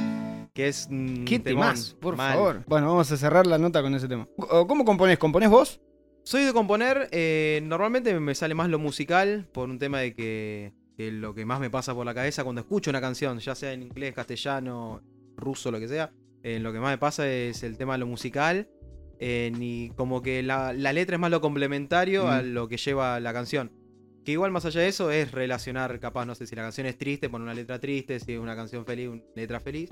Que 0.54 0.68
es. 0.68 0.86
un 0.88 1.24
¿Qué 1.24 1.40
temas? 1.40 1.96
Por 2.00 2.14
mal. 2.14 2.34
favor. 2.34 2.64
Bueno, 2.68 2.86
vamos 2.86 3.10
a 3.10 3.16
cerrar 3.16 3.48
la 3.48 3.58
nota 3.58 3.82
con 3.82 3.92
ese 3.96 4.06
tema. 4.06 4.28
¿Cómo 4.36 4.84
componés? 4.84 5.18
¿Componés 5.18 5.50
vos? 5.50 5.80
Soy 6.22 6.44
de 6.44 6.52
componer, 6.52 7.08
eh, 7.10 7.60
normalmente 7.64 8.20
me 8.20 8.36
sale 8.36 8.54
más 8.54 8.68
lo 8.68 8.78
musical 8.78 9.48
por 9.52 9.68
un 9.68 9.80
tema 9.80 9.98
de 9.98 10.14
que, 10.14 10.74
que 10.98 11.12
lo 11.12 11.32
que 11.32 11.46
más 11.46 11.60
me 11.60 11.70
pasa 11.70 11.94
por 11.94 12.04
la 12.04 12.12
cabeza 12.12 12.42
cuando 12.42 12.60
escucho 12.60 12.90
una 12.90 13.00
canción, 13.00 13.38
ya 13.38 13.54
sea 13.54 13.72
en 13.72 13.84
inglés, 13.84 14.14
castellano, 14.14 15.00
ruso, 15.36 15.70
lo 15.70 15.78
que 15.78 15.86
sea, 15.86 16.10
eh, 16.42 16.58
lo 16.58 16.72
que 16.72 16.80
más 16.80 16.90
me 16.90 16.98
pasa 16.98 17.30
es 17.30 17.62
el 17.62 17.78
tema 17.78 17.92
de 17.92 17.98
lo 18.00 18.06
musical 18.08 18.68
eh, 19.20 19.52
y 19.60 19.90
como 19.90 20.22
que 20.22 20.42
la, 20.42 20.72
la 20.72 20.92
letra 20.92 21.14
es 21.14 21.20
más 21.20 21.30
lo 21.30 21.40
complementario 21.40 22.24
Mm. 22.24 22.28
a 22.28 22.42
lo 22.42 22.66
que 22.68 22.76
lleva 22.78 23.20
la 23.20 23.32
canción. 23.32 23.70
Que 24.24 24.32
igual 24.32 24.50
más 24.50 24.64
allá 24.64 24.80
de 24.80 24.88
eso 24.88 25.12
es 25.12 25.30
relacionar, 25.30 26.00
capaz, 26.00 26.26
no 26.26 26.34
sé 26.34 26.46
si 26.48 26.56
la 26.56 26.62
canción 26.62 26.88
es 26.88 26.98
triste, 26.98 27.30
poner 27.30 27.44
una 27.44 27.54
letra 27.54 27.78
triste, 27.78 28.18
si 28.18 28.32
es 28.32 28.38
una 28.40 28.56
canción 28.56 28.84
feliz, 28.84 29.08
una 29.08 29.22
letra 29.36 29.60
feliz. 29.60 29.90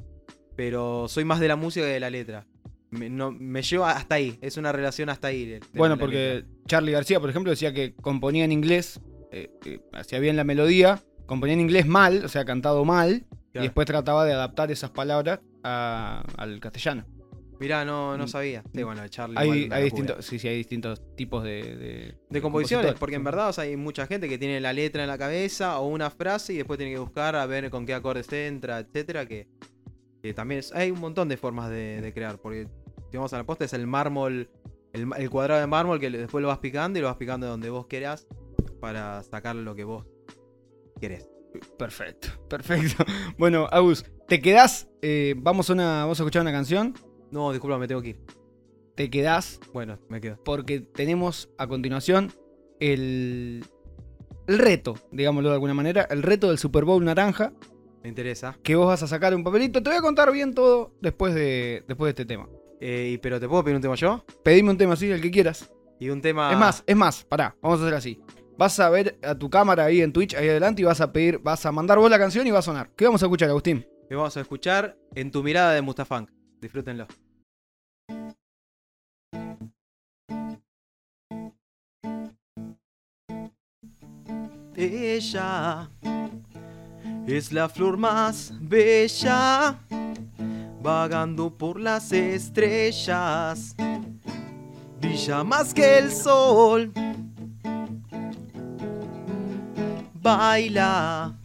Pero 0.57 1.07
soy 1.09 1.25
más 1.25 1.39
de 1.39 1.47
la 1.49 1.57
música 1.57 1.87
que 1.87 1.93
de 1.93 2.01
la 2.01 2.11
letra. 2.11 2.47
Me, 2.91 3.09
no, 3.09 3.31
me 3.31 3.63
lleva 3.63 3.93
hasta 3.93 4.17
ahí, 4.17 4.39
es 4.41 4.57
una 4.57 4.73
relación 4.73 5.09
hasta 5.09 5.29
ahí. 5.29 5.61
Bueno, 5.73 5.97
porque. 5.99 6.45
Charlie 6.67 6.93
García, 6.93 7.21
por 7.21 7.31
ejemplo, 7.31 7.51
decía 7.51 7.73
que 7.73 7.95
componía 7.95 8.45
en 8.45 8.53
inglés, 8.53 9.01
eh, 9.33 9.51
eh, 9.65 9.81
hacía 9.93 10.19
bien 10.19 10.37
la 10.37 10.45
melodía, 10.45 11.03
componía 11.27 11.55
en 11.55 11.61
inglés 11.61 11.87
mal, 11.87 12.25
o 12.25 12.29
sea, 12.29 12.45
cantado 12.45 12.85
mal, 12.85 13.27
y 13.55 13.59
después 13.61 13.87
trataba 13.87 14.25
de 14.27 14.33
adaptar 14.35 14.71
esas 14.71 14.91
palabras 14.91 15.41
a- 15.65 16.23
al 16.37 16.61
castellano. 16.61 17.05
Mirá, 17.59 17.87
no, 17.87 18.19
no 18.19 18.25
Mm. 18.25 18.29
sabía. 18.29 18.63
Sí, 18.75 18.83
bueno, 18.83 19.09
Charlie. 19.09 19.39
Hay, 19.39 19.69
hay 19.73 19.85
distintos, 19.85 20.23
sí, 20.27 20.39
sí, 20.39 20.47
hay 20.47 20.59
distintos 20.59 21.01
tipos 21.17 21.43
de, 21.43 21.75
de, 21.77 22.15
De 22.29 22.43
composiciones, 22.43 22.95
porque 22.99 23.17
en 23.17 23.25
verdad 23.25 23.49
o 23.49 23.53
sea, 23.55 23.65
hay 23.65 23.77
mucha 23.79 24.07
gente 24.07 24.29
que 24.29 24.37
tiene 24.37 24.61
la 24.61 24.75
letra 24.75 25.03
en 25.03 25.09
la 25.09 25.17
cabeza 25.17 25.79
o 25.81 25.87
una 25.89 26.11
frase 26.11 26.53
y 26.53 26.57
después 26.59 26.77
tiene 26.77 26.93
que 26.93 26.99
buscar 26.99 27.35
a 27.35 27.47
ver 27.47 27.71
con 27.71 27.87
qué 27.87 27.95
acordes 27.95 28.31
entra, 28.31 28.79
etcétera, 28.81 29.25
que, 29.25 29.49
que 30.23 30.35
también 30.35 30.59
es- 30.59 30.73
hay 30.73 30.91
un 30.91 31.01
montón 31.01 31.31
de 31.31 31.39
formas 31.39 31.71
de, 31.71 32.03
de 32.03 32.13
crear, 32.13 32.37
porque 32.39 32.69
si 33.11 33.17
vamos 33.17 33.33
a 33.33 33.39
la 33.39 33.45
posta 33.45 33.65
es 33.65 33.73
el 33.73 33.87
mármol, 33.87 34.51
el, 34.93 35.09
el 35.17 35.31
cuadrado 35.31 35.59
de 35.63 35.67
mármol 35.67 35.99
que 35.99 36.11
después 36.11 36.43
lo 36.43 36.49
vas 36.49 36.59
picando 36.59 36.99
y 36.99 37.03
lo 37.03 37.09
vas 37.09 37.17
picando 37.17 37.47
donde 37.47 37.71
vos 37.71 37.87
querás 37.87 38.27
para 38.77 39.23
sacar 39.23 39.57
lo 39.57 39.75
que 39.75 39.85
vos 39.85 40.07
querés. 41.01 41.29
Perfecto, 41.79 42.29
perfecto. 42.49 43.05
Bueno, 43.39 43.67
Agus, 43.71 44.05
te 44.29 44.41
quedás, 44.41 44.89
eh, 45.03 45.35
vamos, 45.39 45.71
a 45.71 45.73
una, 45.73 46.01
vamos 46.03 46.21
a 46.21 46.23
escuchar 46.23 46.43
una 46.43 46.53
canción, 46.53 46.95
No, 47.31 47.51
disculpa, 47.53 47.79
me 47.79 47.89
tengo 47.89 48.03
que 48.03 48.11
ir. 48.11 48.21
te 48.95 49.09
quedás 49.11 49.59
Bueno, 49.73 49.99
me 50.09 50.21
quedo. 50.21 50.39
porque 50.45 50.81
tenemos 50.81 51.49
a 51.59 51.67
continuación 51.67 52.33
el, 52.81 53.65
el 54.47 54.59
reto, 54.59 54.97
digámoslo 55.13 55.49
de 55.49 55.55
alguna 55.55 55.75
manera, 55.75 56.07
el 56.11 56.23
reto 56.23 56.49
del 56.49 56.59
Super 56.59 56.85
Bowl 56.85 57.03
naranja, 57.05 57.53
Me 58.03 58.09
interesa. 58.11 58.59
que 58.63 58.77
vos 58.77 58.87
vas 58.87 59.03
a 59.03 59.07
sacar 59.07 59.35
un 59.35 59.43
papelito. 59.45 59.83
Te 59.83 59.89
voy 59.91 59.99
a 59.99 60.03
contar 60.03 60.31
bien 60.33 60.53
todo 60.55 60.93
después 61.01 61.35
de, 61.35 61.85
después 61.89 62.09
de 62.09 62.11
este 62.23 62.27
tema. 62.27 62.49
Eh, 62.81 63.19
pero 63.23 63.41
te 63.41 63.49
puedo 63.49 63.65
pedir 63.65 63.77
un 63.77 63.81
tema 63.83 63.95
yo 63.95 64.23
Pedime 64.45 64.69
un 64.71 64.77
tema 64.77 64.93
así, 64.93 65.11
el 65.11 65.23
que 65.23 65.31
quieras. 65.31 65.73
y 65.99 66.11
un 66.11 66.21
tema. 66.21 66.53
Es 66.53 66.59
más, 66.59 66.85
es 66.87 66.97
más, 66.97 67.25
pará, 67.25 67.57
vamos 67.63 67.81
a 67.81 67.85
hacer 67.85 67.95
así. 67.95 68.21
Vas 68.59 68.81
a 68.81 68.89
ver 68.91 69.19
a 69.23 69.35
tu 69.35 69.51
cámara 69.51 69.85
ahí 69.85 70.01
en 70.01 70.13
Twitch, 70.13 70.35
ahí 70.35 70.49
adelante, 70.49 70.83
y 70.83 70.85
vas 70.85 71.01
a 71.01 71.13
pedir, 71.13 71.39
vas 71.39 71.67
a 71.67 71.73
mandar 71.73 71.99
vos 71.99 72.11
la 72.11 72.19
canción 72.19 72.47
y 72.47 72.51
va 72.51 72.61
a 72.61 72.63
sonar. 72.63 72.91
¿Qué 72.97 73.05
vamos 73.05 73.23
a 73.23 73.27
escuchar, 73.27 73.51
Agustín? 73.51 73.87
que 74.09 74.15
vamos 74.15 74.37
a 74.37 74.41
escuchar 74.41 74.97
en 75.15 75.31
tu 75.31 75.43
mirada 75.43 75.73
de 75.73 75.83
Mustafunk. 75.83 76.31
Disfrútenlo. 76.61 77.07
Ella 84.75 85.89
es 87.27 87.53
la 87.53 87.69
flor 87.69 87.97
más 87.97 88.53
bella, 88.61 89.79
vagando 90.83 91.57
por 91.57 91.81
las 91.81 92.13
estrellas, 92.13 93.75
brilla 95.01 95.43
más 95.45 95.73
que 95.73 95.99
el 95.99 96.13
sol, 96.13 96.93
baila 100.27 101.37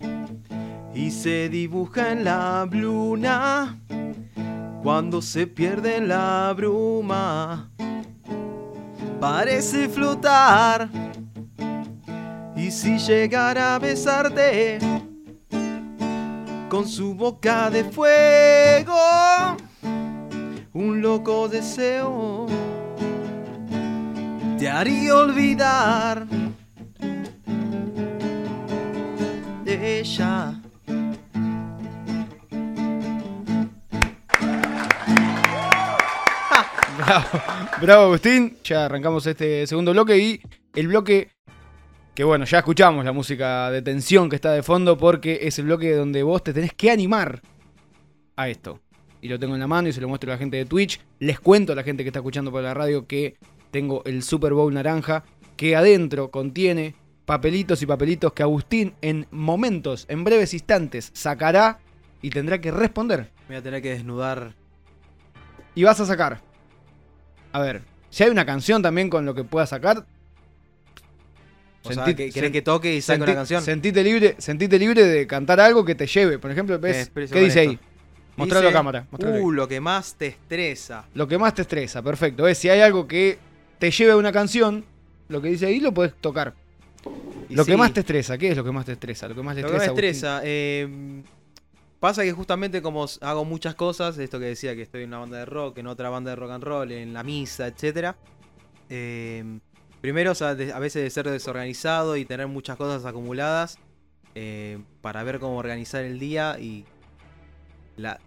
y 0.96 1.12
se 1.12 1.50
dibuja 1.50 2.14
en 2.14 2.24
la 2.24 2.68
luna 2.72 3.78
cuando 4.82 5.22
se 5.22 5.46
pierde 5.46 5.98
en 5.98 6.08
la 6.08 6.52
bruma. 6.58 7.70
Parece 9.20 9.88
flotar 9.88 10.90
y 12.56 12.72
si 12.72 12.98
llegara 12.98 13.76
a 13.76 13.80
besarte 13.80 14.80
con 16.68 16.88
su 16.88 17.14
boca 17.14 17.70
de 17.70 17.84
fuego, 17.84 18.96
un 20.74 21.02
loco 21.04 21.48
deseo 21.48 22.48
te 24.58 24.68
haría 24.68 25.16
olvidar 25.16 26.41
Bravo, 36.98 37.26
bravo 37.82 38.04
Agustín. 38.04 38.58
Ya 38.64 38.86
arrancamos 38.86 39.26
este 39.26 39.66
segundo 39.66 39.92
bloque 39.92 40.20
y 40.20 40.40
el 40.76 40.88
bloque 40.88 41.30
que 42.14 42.24
bueno, 42.24 42.46
ya 42.46 42.60
escuchamos 42.60 43.04
la 43.04 43.12
música 43.12 43.72
de 43.72 43.82
tensión 43.82 44.30
que 44.30 44.36
está 44.36 44.52
de 44.52 44.62
fondo 44.62 45.00
porque 45.00 45.40
es 45.42 45.58
el 45.58 45.66
bloque 45.66 45.96
donde 45.96 46.22
vos 46.22 46.44
te 46.44 46.54
tenés 46.54 46.74
que 46.74 46.92
animar 46.92 47.42
a 48.36 48.50
esto. 48.50 48.80
Y 49.20 49.30
lo 49.30 49.40
tengo 49.40 49.56
en 49.56 49.62
la 49.62 49.68
mano 49.68 49.88
y 49.88 49.94
se 49.94 50.02
lo 50.02 50.08
muestro 50.08 50.32
a 50.32 50.36
la 50.36 50.40
gente 50.40 50.58
de 50.58 50.66
Twitch. 50.66 51.02
Les 51.18 51.40
cuento 51.40 51.74
a 51.74 51.76
la 51.76 51.82
gente 51.82 52.04
que 52.04 52.10
está 52.10 52.20
escuchando 52.20 52.52
por 52.52 52.62
la 52.62 52.76
radio 52.76 53.08
que 53.08 53.36
tengo 53.72 54.04
el 54.06 54.22
Super 54.22 54.54
Bowl 54.54 54.72
naranja 54.72 55.24
que 55.58 55.76
adentro 55.76 56.30
contiene 56.30 57.01
papelitos 57.32 57.82
y 57.82 57.86
papelitos 57.86 58.34
que 58.34 58.44
Agustín 58.44 58.94
en 59.02 59.26
momentos, 59.32 60.06
en 60.10 60.26
breves 60.26 60.54
instantes, 60.54 61.12
sacará 61.14 61.80
y 62.22 62.30
tendrá 62.30 62.60
que 62.60 62.72
responder. 62.72 63.30
Me 63.48 63.56
voy 63.56 63.56
a 63.56 63.62
tener 63.62 63.82
que 63.82 63.92
desnudar. 63.92 64.54
Y 65.74 65.86
vas 65.86 65.98
a 66.02 66.06
sacar. 66.06 66.42
A 67.54 67.62
ver, 67.62 67.84
si 68.10 68.26
hay 68.26 68.32
una 68.32 68.46
canción 68.46 68.82
también 68.82 69.10
con 69.10 69.26
lo 69.26 69.34
que 69.34 69.46
puedas 69.46 69.70
sacar. 69.70 70.06
O 71.84 71.94
sea, 71.94 72.04
que, 72.04 72.16
¿querés 72.16 72.50
sen- 72.50 72.52
que 72.52 72.62
toque 72.62 72.94
y 72.98 73.02
saque 73.02 73.24
una 73.24 73.34
canción? 73.34 73.64
Sentite 73.64 74.04
libre, 74.04 74.36
sentite 74.38 74.78
libre 74.78 75.06
de 75.06 75.26
cantar 75.26 75.62
algo 75.62 75.86
que 75.86 75.96
te 75.96 76.08
lleve. 76.08 76.38
Por 76.38 76.52
ejemplo, 76.52 76.78
ves, 76.80 77.08
Eh, 77.08 77.28
¿qué 77.32 77.40
dice 77.40 77.64
esto. 77.64 77.72
ahí? 77.72 77.80
Mostralo 78.36 78.68
a 78.68 78.74
cámara. 78.74 79.08
Uh, 79.10 79.52
lo 79.52 79.70
que 79.70 79.80
más 79.80 80.16
te 80.16 80.28
estresa. 80.28 81.06
Lo 81.14 81.30
que 81.30 81.38
más 81.38 81.54
te 81.54 81.62
estresa, 81.62 82.02
perfecto. 82.02 82.44
¿Ves? 82.44 82.58
Si 82.58 82.68
hay 82.68 82.82
algo 82.82 83.08
que 83.08 83.40
te 83.80 83.90
lleve 83.90 84.12
a 84.12 84.18
una 84.18 84.34
canción, 84.34 84.84
lo 85.30 85.42
que 85.42 85.48
dice 85.48 85.68
ahí 85.68 85.80
lo 85.80 85.94
puedes 85.94 86.14
tocar. 86.16 86.56
Lo 87.56 87.66
que 87.66 87.78
más 87.78 87.94
te 87.94 88.00
estresa, 88.02 88.38
¿qué 88.38 88.50
es 88.52 88.58
lo 88.58 88.64
que 88.64 88.72
más 88.72 88.86
te 88.86 88.94
estresa? 88.94 89.28
Lo 89.28 89.36
que 89.36 89.42
más 89.44 89.56
te 89.56 89.62
Lo 89.62 89.68
que 89.70 89.78
me 89.78 89.86
estresa. 89.86 90.38
Estresa. 90.38 90.42
eh, 90.44 91.22
pasa 92.00 92.24
que 92.24 92.32
justamente 92.32 92.82
como 92.82 93.06
hago 93.22 93.46
muchas 93.46 93.76
cosas, 93.76 94.18
esto 94.18 94.40
que 94.40 94.46
decía 94.46 94.76
que 94.76 94.82
estoy 94.82 95.04
en 95.04 95.10
una 95.10 95.20
banda 95.20 95.38
de 95.38 95.46
rock, 95.46 95.78
en 95.80 95.88
otra 95.88 96.10
banda 96.10 96.32
de 96.32 96.36
rock 96.36 96.52
and 96.52 96.64
roll, 96.64 96.92
en 96.92 97.14
la 97.14 97.24
misa, 97.24 97.68
etcétera. 97.68 98.16
eh, 98.90 99.60
Primero, 100.02 100.32
o 100.32 100.36
sea, 100.36 100.56
de- 100.56 100.74
a 100.74 100.80
veces 100.80 101.04
de 101.04 101.10
ser 101.12 101.30
desorganizado 101.30 102.18
y 102.18 102.26
tener 102.26 102.48
muchas 102.48 102.76
cosas 102.76 103.06
acumuladas 103.06 103.78
eh, 104.34 104.80
para 105.02 105.22
ver 105.24 105.38
cómo 105.40 105.58
organizar 105.58 106.04
el 106.04 106.18
día 106.18 106.58
y 106.60 106.86
la, 107.98 108.20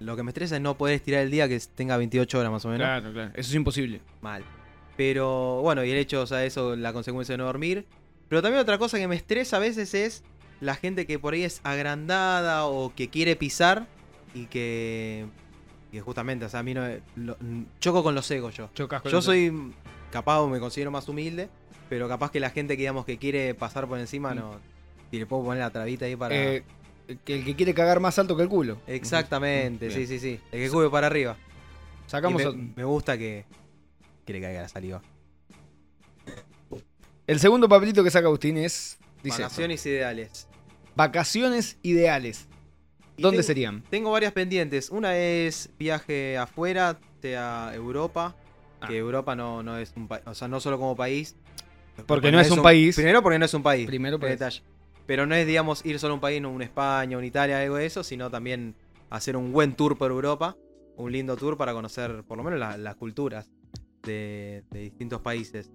lo 0.00 0.16
que 0.16 0.22
me 0.22 0.30
estresa 0.32 0.56
es 0.56 0.60
no 0.60 0.76
poder 0.76 0.96
estirar 0.96 1.22
el 1.22 1.30
día 1.30 1.48
que 1.48 1.58
tenga 1.74 1.96
28 1.96 2.38
horas 2.40 2.52
más 2.52 2.64
o 2.66 2.68
menos. 2.68 2.84
Claro, 2.84 3.10
claro. 3.12 3.30
Eso 3.34 3.48
es 3.48 3.54
imposible. 3.54 4.02
Mal. 4.20 4.44
Pero 4.98 5.60
bueno, 5.62 5.82
y 5.82 5.90
el 5.90 5.96
hecho, 5.96 6.20
o 6.20 6.26
sea, 6.26 6.44
eso, 6.44 6.76
la 6.76 6.92
consecuencia 6.92 7.32
de 7.32 7.38
no 7.38 7.44
dormir. 7.46 7.86
Pero 8.28 8.42
también 8.42 8.60
otra 8.60 8.78
cosa 8.78 8.98
que 8.98 9.06
me 9.08 9.16
estresa 9.16 9.56
a 9.56 9.60
veces 9.60 9.94
es 9.94 10.22
la 10.60 10.74
gente 10.74 11.06
que 11.06 11.18
por 11.18 11.34
ahí 11.34 11.42
es 11.44 11.60
agrandada 11.64 12.66
o 12.66 12.92
que 12.94 13.08
quiere 13.08 13.36
pisar 13.36 13.86
y 14.34 14.46
que, 14.46 15.26
que 15.92 16.00
justamente, 16.00 16.44
o 16.44 16.48
sea, 16.48 16.60
a 16.60 16.62
mí 16.62 16.74
no... 16.74 16.82
lo- 17.16 17.36
choco 17.80 18.02
con 18.02 18.14
los 18.14 18.30
egos 18.30 18.54
yo. 18.56 18.70
Chocas 18.74 19.02
con 19.02 19.12
Yo 19.12 19.20
soy 19.22 19.72
capaz 20.10 20.40
o 20.40 20.48
me 20.48 20.58
considero 20.60 20.90
más 20.90 21.08
humilde, 21.08 21.48
pero 21.88 22.08
capaz 22.08 22.30
que 22.30 22.40
la 22.40 22.50
gente 22.50 22.76
que 22.76 22.82
digamos 22.82 23.04
que 23.04 23.18
quiere 23.18 23.54
pasar 23.54 23.86
por 23.86 23.98
encima 23.98 24.32
Mm. 24.32 24.36
no. 24.38 24.74
Y 25.12 25.18
le 25.18 25.26
puedo 25.26 25.44
poner 25.44 25.60
la 25.62 25.70
trabita 25.70 26.06
ahí 26.06 26.16
para. 26.16 26.34
Eh, 26.34 26.64
que 27.24 27.34
el 27.36 27.44
que 27.44 27.54
quiere 27.54 27.74
cagar 27.74 28.00
más 28.00 28.18
alto 28.18 28.36
que 28.36 28.42
el 28.42 28.48
culo. 28.48 28.78
Exactamente, 28.86 29.90
sí, 29.90 30.06
sí, 30.06 30.18
sí. 30.18 30.40
El 30.50 30.60
que 30.64 30.70
cube 30.70 30.88
para 30.90 31.06
arriba. 31.06 31.36
Sacamos 32.06 32.42
Y 32.42 32.46
a- 32.46 32.50
me, 32.50 32.72
me 32.76 32.84
gusta 32.84 33.16
que, 33.18 33.44
que 34.24 34.32
le 34.32 34.40
caiga 34.40 34.62
la 34.62 34.68
saliva. 34.68 35.02
El 37.26 37.40
segundo 37.40 37.68
papelito 37.68 38.02
que 38.04 38.10
saca 38.10 38.26
Agustín 38.26 38.56
es. 38.56 38.98
Dice 39.22 39.36
esto. 39.36 39.42
Vacaciones 39.44 39.86
ideales. 39.86 40.48
Vacaciones 40.96 41.78
ideales. 41.82 42.48
Y 43.16 43.22
¿Dónde 43.22 43.38
tengo- 43.38 43.46
serían? 43.46 43.82
Tengo 43.90 44.10
varias 44.10 44.32
pendientes. 44.32 44.90
Una 44.90 45.16
es 45.16 45.70
viaje 45.78 46.36
afuera, 46.36 46.98
sea 47.22 47.72
Europa. 47.74 48.36
Ah. 48.80 48.88
Que 48.88 48.98
Europa 48.98 49.34
no, 49.34 49.62
no 49.62 49.78
es 49.78 49.92
un 49.96 50.08
país. 50.08 50.22
O 50.26 50.34
sea, 50.34 50.48
no 50.48 50.60
solo 50.60 50.78
como 50.78 50.94
país. 50.96 51.36
Porque 52.06 52.30
no 52.32 52.40
es 52.40 52.50
un 52.50 52.60
país. 52.62 52.96
Primero 52.96 53.22
porque 53.22 53.38
no 53.38 53.44
es 53.44 53.54
un 53.54 53.62
país. 53.62 53.86
Primero 53.86 54.18
detalle. 54.18 54.62
Pero 55.06 55.26
no 55.26 55.34
es, 55.34 55.46
digamos, 55.46 55.84
ir 55.84 55.98
solo 55.98 56.12
a 56.12 56.14
un 56.16 56.20
país, 56.20 56.40
no 56.42 56.50
un 56.50 56.62
España, 56.62 57.16
un 57.18 57.24
Italia, 57.24 57.60
algo 57.60 57.76
de 57.76 57.86
eso, 57.86 58.02
sino 58.02 58.30
también 58.30 58.74
hacer 59.10 59.36
un 59.36 59.52
buen 59.52 59.74
tour 59.74 59.96
por 59.96 60.10
Europa. 60.10 60.56
Un 60.96 61.12
lindo 61.12 61.36
tour 61.36 61.56
para 61.56 61.72
conocer 61.72 62.24
por 62.24 62.36
lo 62.38 62.44
menos 62.44 62.58
la- 62.58 62.76
las 62.76 62.96
culturas 62.96 63.50
de, 64.02 64.64
de 64.70 64.80
distintos 64.80 65.20
países. 65.20 65.70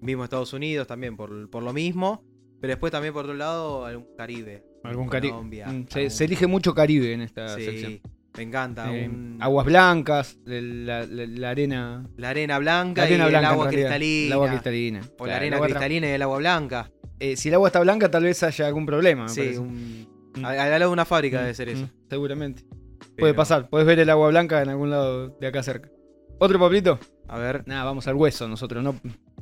Mismo 0.00 0.24
Estados 0.24 0.52
Unidos 0.52 0.86
también 0.86 1.16
por, 1.16 1.48
por 1.50 1.62
lo 1.62 1.72
mismo. 1.72 2.22
Pero 2.60 2.72
después 2.72 2.90
también 2.90 3.14
por 3.14 3.24
otro 3.24 3.36
lado 3.36 3.84
algún 3.86 4.06
Caribe. 4.16 4.64
Algún 4.84 5.08
Caribe. 5.08 5.32
Colombia, 5.32 5.66
Mm, 5.68 5.86
Se, 6.10 6.24
elige 6.24 6.46
mucho 6.46 6.74
Caribe 6.74 7.12
en 7.12 7.20
esta 7.22 7.54
Sí, 7.56 7.64
sección. 7.64 8.00
me 8.36 8.42
encanta. 8.42 8.92
Eh, 8.96 9.08
un- 9.08 9.38
Aguas 9.40 9.66
blancas, 9.66 10.38
la, 10.44 11.04
la- 11.06 11.26
la 11.26 11.50
arena. 11.50 12.08
La 12.16 12.30
arena 12.30 12.58
blanca 12.58 13.02
La 13.02 13.06
arena 13.06 13.26
y 13.26 13.28
blanca, 13.28 13.38
el 13.48 13.52
agua 13.54 13.68
cristalina. 13.68 14.26
El 14.26 14.32
agua 14.32 14.48
cristalina. 14.48 15.00
O 15.00 15.16
Claro, 15.16 15.30
la 15.30 15.36
arena 15.36 15.58
tra- 15.58 15.64
cristalina 15.64 16.06
y 16.08 16.10
el 16.10 16.22
agua 16.22 16.38
blanca. 16.38 16.90
Eh, 17.20 17.36
si 17.36 17.48
el 17.48 17.54
agua 17.54 17.68
está 17.68 17.80
blanca, 17.80 18.10
tal 18.10 18.22
vez 18.24 18.42
haya 18.42 18.66
algún 18.66 18.86
problema. 18.86 19.28
Sí, 19.28 19.56
un... 19.56 20.06
Mm. 20.36 20.44
al 20.44 20.58
al 20.58 20.70
lado 20.70 20.90
de 20.90 20.92
una 20.92 21.04
fábrica 21.04 21.38
Mm, 21.38 21.42
debe 21.42 21.54
ser 21.54 21.68
eso. 21.70 21.84
mm, 21.86 21.90
seguramente. 22.10 22.64
Puede 23.16 23.34
pasar. 23.34 23.68
Puedes 23.68 23.86
ver 23.86 23.98
el 24.00 24.10
agua 24.10 24.28
blanca 24.28 24.62
en 24.62 24.68
algún 24.68 24.90
lado 24.90 25.28
de 25.28 25.46
acá 25.46 25.62
cerca. 25.62 25.90
¿Otro 26.38 26.58
papelito? 26.58 26.98
A 27.28 27.38
ver, 27.38 27.62
Nada, 27.66 27.84
vamos 27.84 28.06
al 28.08 28.14
hueso 28.14 28.46
nosotros, 28.48 28.82
no 28.82 28.94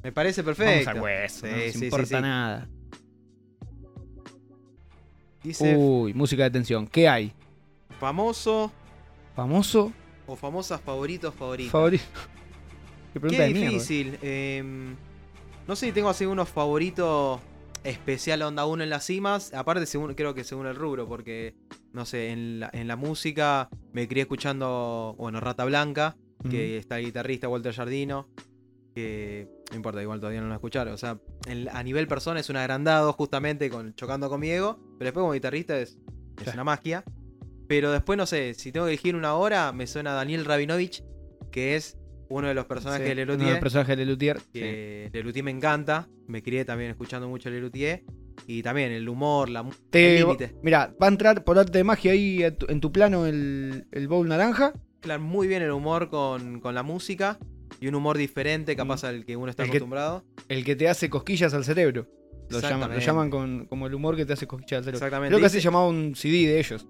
me 0.02 0.12
parece 0.12 0.42
perfecto. 0.44 0.90
vamos 0.90 0.96
al 0.96 1.00
hueso. 1.02 1.46
Sí, 1.46 1.52
no 1.52 1.56
nos 1.56 1.72
sí, 1.72 1.78
sí, 1.78 1.84
importa 1.86 2.06
sí. 2.06 2.14
nada. 2.22 2.68
Dice 5.42 5.76
Uy, 5.76 6.12
música 6.14 6.44
de 6.44 6.50
tensión. 6.50 6.86
¿Qué 6.86 7.08
hay? 7.08 7.32
famoso 8.00 8.70
¿Famoso? 9.34 9.90
o 10.26 10.36
famosas 10.36 10.80
favoritos 10.80 11.34
favoritos. 11.34 11.72
¿Favorito? 11.72 12.04
Qué 13.12 13.20
pregunta 13.20 13.42
Qué 13.44 13.48
de 13.48 13.54
mierda. 13.54 13.70
difícil. 13.70 14.18
em, 14.22 14.96
no 15.66 15.76
sé 15.76 15.86
si 15.86 15.92
tengo 15.92 16.08
así 16.10 16.26
unos 16.26 16.48
favoritos 16.48 17.40
especial 17.84 18.42
onda 18.42 18.66
uno 18.66 18.82
en 18.82 18.90
las 18.90 19.04
cimas. 19.06 19.54
Aparte, 19.54 19.86
según, 19.86 20.14
creo 20.14 20.34
que 20.34 20.42
según 20.44 20.66
el 20.66 20.74
rubro, 20.74 21.06
porque, 21.08 21.54
no 21.92 22.04
sé, 22.04 22.30
en 22.32 22.60
la, 22.60 22.70
en 22.72 22.88
la 22.88 22.96
música 22.96 23.68
me 23.92 24.08
crié 24.08 24.22
escuchando, 24.22 25.14
bueno, 25.16 25.40
Rata 25.40 25.64
Blanca, 25.64 26.16
que 26.50 26.76
está 26.76 26.98
el 26.98 27.06
guitarrista 27.06 27.48
Walter 27.48 27.72
Jardino, 27.72 28.28
que 28.96 29.46
no 29.70 29.76
importa, 29.76 30.00
igual 30.02 30.18
todavía 30.20 30.40
no 30.40 30.48
lo 30.48 30.54
escucharon. 30.54 30.94
O 30.94 30.96
sea, 30.96 31.18
a 31.72 31.82
nivel 31.82 32.08
persona 32.08 32.40
es 32.40 32.48
un 32.50 32.56
agrandado 32.56 33.12
justamente 33.12 33.68
con, 33.70 33.94
chocando 33.94 34.28
con 34.30 34.40
mi 34.40 34.50
ego, 34.50 34.78
pero 34.98 35.06
después 35.08 35.22
como 35.22 35.32
guitarrista 35.34 35.78
es, 35.78 35.98
es 36.44 36.54
una 36.54 36.64
magia. 36.64 37.04
Pero 37.68 37.92
después, 37.92 38.16
no 38.16 38.26
sé, 38.26 38.54
si 38.54 38.72
tengo 38.72 38.86
que 38.86 38.92
elegir 38.92 39.14
una 39.16 39.34
hora, 39.34 39.72
me 39.72 39.86
suena 39.86 40.12
Daniel 40.12 40.44
Rabinovich, 40.44 41.04
que 41.50 41.76
es 41.76 41.98
uno 42.28 42.48
de 42.48 42.54
los 42.54 42.64
personajes 42.66 43.06
Sí, 43.08 43.14
de 43.14 43.22
uno 43.22 43.32
de 43.32 43.38
Lelutier. 43.38 43.50
los 43.52 43.60
personajes 43.60 43.96
de 43.96 44.04
Lelutier. 44.04 44.40
sí. 44.40 44.46
que 44.52 45.10
Lelutier 45.12 45.44
me 45.44 45.50
encanta, 45.50 46.08
me 46.26 46.42
crié 46.42 46.64
también 46.64 46.90
escuchando 46.90 47.28
mucho 47.28 47.50
Lelutier. 47.50 48.02
Y 48.46 48.62
también 48.62 48.92
el 48.92 49.08
humor, 49.08 49.48
la 49.48 49.62
límite. 49.92 50.54
Mira, 50.62 50.94
va 51.02 51.06
a 51.06 51.10
entrar 51.10 51.42
por 51.42 51.58
arte 51.58 51.78
de 51.78 51.84
magia 51.84 52.12
ahí 52.12 52.44
tu- 52.56 52.66
en 52.68 52.80
tu 52.80 52.92
plano 52.92 53.26
el, 53.26 53.86
el 53.90 54.08
bowl 54.08 54.28
naranja. 54.28 54.72
Mezclan 54.96 55.22
muy 55.22 55.48
bien 55.48 55.62
el 55.62 55.70
humor 55.70 56.08
con, 56.10 56.60
con 56.60 56.74
la 56.74 56.82
música. 56.82 57.38
Y 57.80 57.88
un 57.88 57.94
humor 57.94 58.16
diferente, 58.18 58.74
capaz 58.76 59.04
al 59.04 59.24
que 59.24 59.36
uno 59.36 59.50
está 59.50 59.62
El 59.64 59.70
que- 59.70 59.76
acostumbrado. 59.78 60.24
El 60.48 60.64
que 60.64 60.76
te 60.76 60.88
hace 60.88 61.10
cosquillas 61.10 61.52
al 61.54 61.64
cerebro. 61.64 62.06
Lo 62.48 62.60
llaman, 62.60 62.92
lo 62.92 62.98
llaman 63.00 63.28
con, 63.30 63.66
como 63.66 63.86
el 63.88 63.94
humor 63.94 64.14
que 64.16 64.24
te 64.24 64.32
hace 64.32 64.46
cosquillas 64.46 64.78
al 64.78 64.84
cerebro. 64.84 64.98
Exactamente. 64.98 65.34
Creo 65.34 65.44
que 65.44 65.50
se 65.50 65.60
llamaba 65.60 65.88
un 65.88 66.14
CD 66.14 66.46
de 66.46 66.58
ellos. 66.60 66.86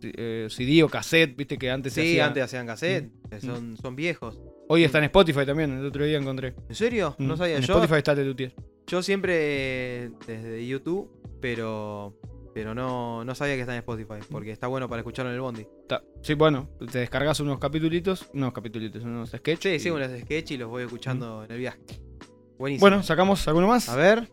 Sí, 0.00 0.12
eh, 0.16 0.46
CD 0.50 0.82
o 0.82 0.88
cassette, 0.88 1.36
viste 1.36 1.56
que 1.58 1.70
antes 1.70 1.92
se 1.92 2.02
Sí, 2.02 2.08
hacía- 2.12 2.26
antes 2.26 2.42
hacían 2.44 2.66
cassette, 2.66 3.10
que 3.30 3.40
son, 3.40 3.76
son 3.76 3.94
viejos. 3.96 4.40
Hoy 4.68 4.84
está 4.84 4.98
en 4.98 5.04
Spotify 5.04 5.46
también, 5.46 5.70
el 5.78 5.86
otro 5.86 6.04
día 6.04 6.18
encontré. 6.18 6.54
¿En 6.68 6.74
serio? 6.74 7.14
No 7.18 7.34
Mm, 7.34 7.38
sabía. 7.38 7.56
En 7.56 7.62
Yo, 7.62 7.74
Spotify 7.74 7.98
está 7.98 8.14
Lelutier. 8.14 8.54
yo 8.86 9.02
siempre 9.02 10.10
desde 10.26 10.66
YouTube, 10.66 11.10
pero 11.40 12.18
pero 12.56 12.74
no, 12.74 13.22
no 13.22 13.34
sabía 13.34 13.54
que 13.54 13.60
está 13.60 13.74
en 13.74 13.80
Spotify, 13.80 14.14
porque 14.30 14.50
está 14.50 14.66
bueno 14.66 14.88
para 14.88 15.00
escucharlo 15.00 15.28
en 15.30 15.34
el 15.34 15.42
bondi. 15.42 15.66
Sí, 16.22 16.32
bueno, 16.32 16.70
te 16.90 17.00
descargas 17.00 17.38
unos 17.40 17.58
capitulitos, 17.58 18.30
unos 18.32 18.54
capitulitos, 18.54 19.02
unos 19.04 19.28
sketches. 19.28 19.60
Sí, 19.60 19.76
y- 19.76 19.78
sí, 19.78 19.90
unos 19.90 20.10
sketch 20.22 20.52
y 20.52 20.56
los 20.56 20.70
voy 20.70 20.84
escuchando 20.84 21.44
en 21.44 21.52
el 21.52 21.58
viaje. 21.58 21.78
Buenísimo. 22.58 22.80
Bueno, 22.80 23.02
sacamos 23.02 23.46
alguno 23.46 23.66
más. 23.68 23.90
a 23.90 23.96
ver. 23.96 24.30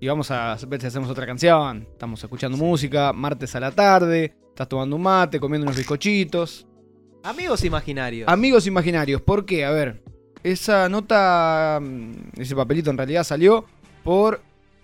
Y 0.00 0.08
vamos 0.08 0.32
a 0.32 0.56
ver 0.66 0.80
si 0.80 0.88
hacemos 0.88 1.08
otra 1.08 1.26
canción. 1.26 1.86
Estamos 1.92 2.20
escuchando 2.24 2.58
música, 2.58 3.12
martes 3.12 3.54
a 3.54 3.60
la 3.60 3.70
tarde. 3.70 4.34
Estás 4.48 4.68
tomando 4.68 4.96
un 4.96 5.02
mate, 5.02 5.38
comiendo 5.38 5.64
unos 5.64 5.76
bizcochitos. 5.76 6.66
Amigos 7.22 7.62
imaginarios. 7.62 8.28
Amigos 8.28 8.66
imaginarios, 8.66 9.22
¿por 9.22 9.46
qué? 9.46 9.64
A 9.64 9.70
ver, 9.70 10.02
esa 10.42 10.88
nota, 10.88 11.78
mm, 11.80 12.40
ese 12.40 12.56
papelito 12.56 12.90
en 12.90 12.96
realidad 12.96 13.22
salió 13.22 13.64
por 14.02 14.40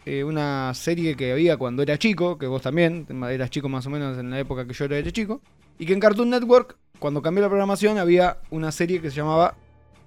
eh, 0.07 0.23
una 0.25 0.73
serie 0.75 1.15
que 1.17 1.33
había 1.33 1.57
cuando 1.57 1.83
era 1.83 1.99
chico, 1.99 2.37
que 2.39 2.47
vos 2.47 2.63
también 2.63 3.07
eras 3.31 3.51
chico 3.51 3.69
más 3.69 3.87
o 3.87 3.91
menos 3.91 4.19
en 4.19 4.31
la 4.31 4.39
época 4.39 4.67
que 4.67 4.75
yo 4.75 4.85
era 4.85 5.11
chico, 5.13 5.41
y 5.79 5.87
que 5.87 5.93
en 5.93 6.01
Cartoon 6.01 6.31
Network, 6.31 6.77
cuando 6.99 7.23
cambió 7.23 7.43
la 7.43 7.49
programación, 7.49 7.99
había 7.99 8.39
una 8.51 8.71
serie 8.73 9.01
que 9.01 9.11
se 9.11 9.17
llamaba 9.17 9.57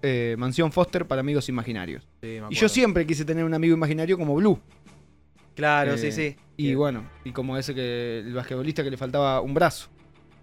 eh, 0.01 0.35
Mansión 0.37 0.71
Foster 0.71 1.05
para 1.07 1.21
amigos 1.21 1.49
imaginarios. 1.49 2.07
Sí, 2.21 2.37
Y 2.49 2.55
yo 2.55 2.69
siempre 2.69 3.05
quise 3.05 3.25
tener 3.25 3.43
un 3.43 3.53
amigo 3.53 3.75
imaginario 3.75 4.17
como 4.17 4.35
Blue. 4.35 4.59
Claro, 5.55 5.93
Eh, 5.93 5.97
sí, 5.97 6.11
sí. 6.11 6.35
Y 6.55 6.65
Bien. 6.67 6.77
bueno, 6.77 7.03
y 7.23 7.31
como 7.31 7.57
ese 7.57 7.73
que 7.75 8.19
el 8.19 8.33
basquetbolista 8.33 8.83
que 8.83 8.91
le 8.91 8.97
faltaba 8.97 9.41
un 9.41 9.53
brazo, 9.53 9.89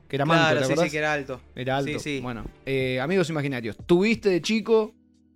que 0.08 0.16
era 0.16 0.24
manto, 0.24 0.50
Claro, 0.52 0.68
¿te 0.68 0.76
sí, 0.76 0.82
sí, 0.84 0.90
que 0.90 0.98
era 0.98 1.12
alto. 1.12 1.40
Era 1.54 1.76
alto. 1.76 1.92
Sí, 1.98 2.16
sí. 2.16 2.20
Bueno, 2.20 2.44
eh, 2.66 3.00
amigos 3.00 3.30
imaginarios. 3.30 3.76
¿Tuviste 3.86 4.28
de 4.28 4.42
chico? 4.42 4.92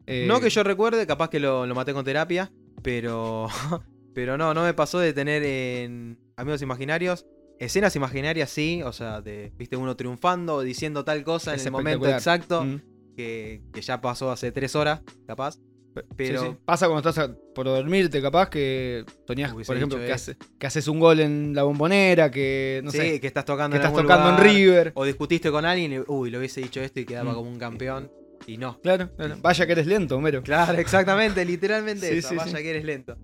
eh, 0.07 0.24
No 0.28 0.40
que 0.40 0.50
yo 0.50 0.62
recuerde, 0.64 1.07
capaz 1.07 1.31
que 1.31 1.38
lo, 1.40 1.66
lo 1.66 1.74
maté 1.74 1.92
con 1.92 2.04
terapia, 2.04 2.50
pero. 2.83 3.48
Pero 4.18 4.37
no, 4.37 4.52
no 4.52 4.64
me 4.64 4.74
pasó 4.74 4.98
de 4.98 5.12
tener 5.12 5.44
en 5.44 6.18
Amigos 6.35 6.61
Imaginarios. 6.61 7.24
Escenas 7.61 7.94
imaginarias 7.94 8.50
sí, 8.50 8.83
o 8.83 8.92
sea, 8.92 9.20
de, 9.20 9.52
viste 9.57 9.76
uno 9.76 9.94
triunfando 9.94 10.57
o 10.57 10.62
diciendo 10.62 11.04
tal 11.04 11.22
cosa 11.22 11.54
en 11.54 11.61
el 11.61 11.70
momento 11.70 12.09
exacto, 12.09 12.64
mm, 12.64 12.81
que, 13.16 13.62
que 13.72 13.81
ya 13.81 14.00
pasó 14.00 14.33
hace 14.33 14.50
tres 14.50 14.74
horas, 14.74 15.02
capaz. 15.24 15.59
Pero 16.16 16.40
sí, 16.40 16.46
sí. 16.48 16.57
Pasa 16.64 16.88
cuando 16.88 17.09
estás 17.09 17.28
a- 17.28 17.33
por 17.54 17.66
dormirte, 17.66 18.20
capaz, 18.20 18.50
que 18.50 19.04
Hubiese 19.28 19.64
por 19.64 19.76
ejemplo, 19.76 19.98
que, 19.98 20.12
hace- 20.12 20.37
que 20.59 20.66
haces 20.66 20.88
un 20.88 20.98
gol 20.98 21.20
en 21.20 21.54
la 21.54 21.62
bombonera, 21.62 22.28
que 22.28 22.81
no 22.83 22.90
sí, 22.90 22.98
sé, 22.98 23.20
que 23.20 23.26
estás 23.28 23.44
tocando 23.44 23.76
que 23.76 23.81
en 23.81 23.87
estás 23.87 24.02
tocando 24.02 24.31
lugar, 24.33 24.46
en 24.48 24.52
River. 24.52 24.92
O 24.96 25.04
discutiste 25.04 25.52
con 25.52 25.64
alguien 25.64 25.92
y, 25.92 25.98
uy, 26.09 26.31
le 26.31 26.38
hubiese 26.38 26.61
dicho 26.61 26.81
esto 26.81 26.98
y 26.98 27.04
quedaba 27.04 27.31
Mm. 27.31 27.35
como 27.37 27.50
un 27.50 27.59
campeón. 27.61 28.11
Y 28.46 28.57
no. 28.57 28.81
Claro, 28.81 29.11
claro. 29.16 29.37
Vaya 29.42 29.66
que 29.66 29.72
eres 29.72 29.87
lento, 29.87 30.16
Homero. 30.16 30.42
Claro, 30.42 30.78
exactamente, 30.78 31.44
literalmente 31.44 32.09
eso. 32.18 32.35
Vaya 32.37 32.59
que 32.59 32.70
eres 32.70 32.85
lento. 32.85 33.16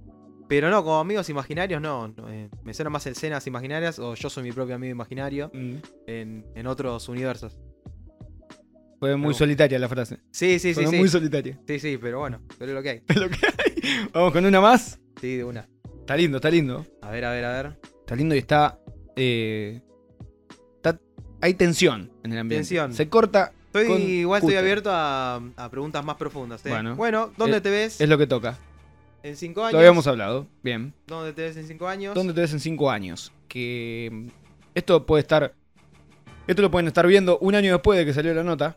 Pero 0.57 0.71
no, 0.71 0.83
como 0.85 0.99
amigos 1.01 1.29
imaginarios, 1.31 1.81
no. 1.83 2.15
eh, 2.29 2.49
me 2.63 2.73
suena 2.75 2.91
más 2.91 3.07
escenas 3.07 3.47
imaginarias 3.47 3.99
o 3.99 4.15
yo 4.15 4.31
soy 4.31 4.43
mi 4.45 4.53
propio 4.53 4.75
amigo 4.77 4.93
imaginario 4.93 5.51
Mm, 5.53 5.75
en, 6.07 6.47
en 6.55 6.67
otros 6.67 7.09
universos. 7.09 7.57
Fue 9.01 9.17
muy 9.17 9.29
Pero- 9.29 9.39
solitaria 9.39 9.79
la 9.79 9.89
frase. 9.89 10.19
Sí, 10.31 10.59
sí, 10.59 10.73
sí, 10.75 10.83
Fue 10.83 10.87
sí. 10.87 10.97
muy 10.97 11.09
solitaria. 11.09 11.59
Sí, 11.67 11.79
sí, 11.79 11.99
pero 12.01 12.21
bueno, 12.21 12.41
pero 12.59 12.71
es 12.71 12.75
lo 12.77 12.83
que 12.83 12.91
hay. 12.91 13.03
Es 13.09 13.17
lo 13.17 13.29
que 13.29 13.37
hay. 13.47 14.09
Vamos 14.13 14.33
con 14.33 14.45
una 14.47 14.61
más. 14.61 14.99
Sí, 15.21 15.37
de 15.37 15.45
una. 15.45 15.69
Está 16.01 16.17
lindo, 16.17 16.39
está 16.39 16.51
lindo. 16.51 16.87
A 17.03 17.11
ver, 17.11 17.25
a 17.25 17.31
ver, 17.33 17.45
a 17.45 17.53
ver. 17.63 17.79
Está 18.01 18.17
lindo 18.17 18.35
y 18.35 18.39
está. 18.39 18.79
eh, 19.17 19.81
está- 20.77 20.99
hay 21.41 21.55
tensión 21.55 22.11
en 22.23 22.33
el 22.33 22.39
ambiente. 22.39 22.63
Tensión. 22.69 22.95
Se 22.95 23.09
corta. 23.09 23.53
Estoy, 23.75 24.03
igual 24.03 24.41
estoy 24.41 24.55
abierto 24.57 24.91
a, 24.93 25.37
a 25.57 25.69
preguntas 25.71 26.05
más 26.05 26.17
profundas. 26.17 26.65
¿eh? 26.65 26.69
Bueno. 26.71 26.95
Bueno, 26.95 27.33
¿dónde 27.37 27.61
te 27.61 27.71
ves? 27.71 28.01
Es 28.01 28.09
lo 28.09 28.17
que 28.17 28.27
toca. 28.29 28.57
En 29.25 29.37
cinco 29.37 29.63
años. 29.63 29.73
Lo 29.73 29.79
habíamos 29.79 30.07
hablado. 30.07 30.47
Bien. 30.63 30.93
¿Dónde 31.07 31.33
te 31.33 31.43
ves 31.43 31.57
en 31.57 31.67
cinco 31.67 31.89
años? 31.89 32.15
¿Dónde 32.15 32.35
te 32.35 32.43
ves 32.43 32.53
en 32.53 32.61
5 32.61 32.91
años? 32.91 33.33
Que 33.49 34.11
mm, 34.13 34.27
esto 34.75 35.07
puede 35.07 35.23
estar. 35.23 35.55
Esto 36.47 36.61
lo 36.61 36.71
pueden 36.71 36.87
estar 36.89 37.07
viendo 37.07 37.39
un 37.39 37.55
año 37.55 37.73
después 37.73 37.99
de 37.99 38.05
que 38.05 38.13
salió 38.13 38.35
la 38.35 38.43
nota. 38.45 38.77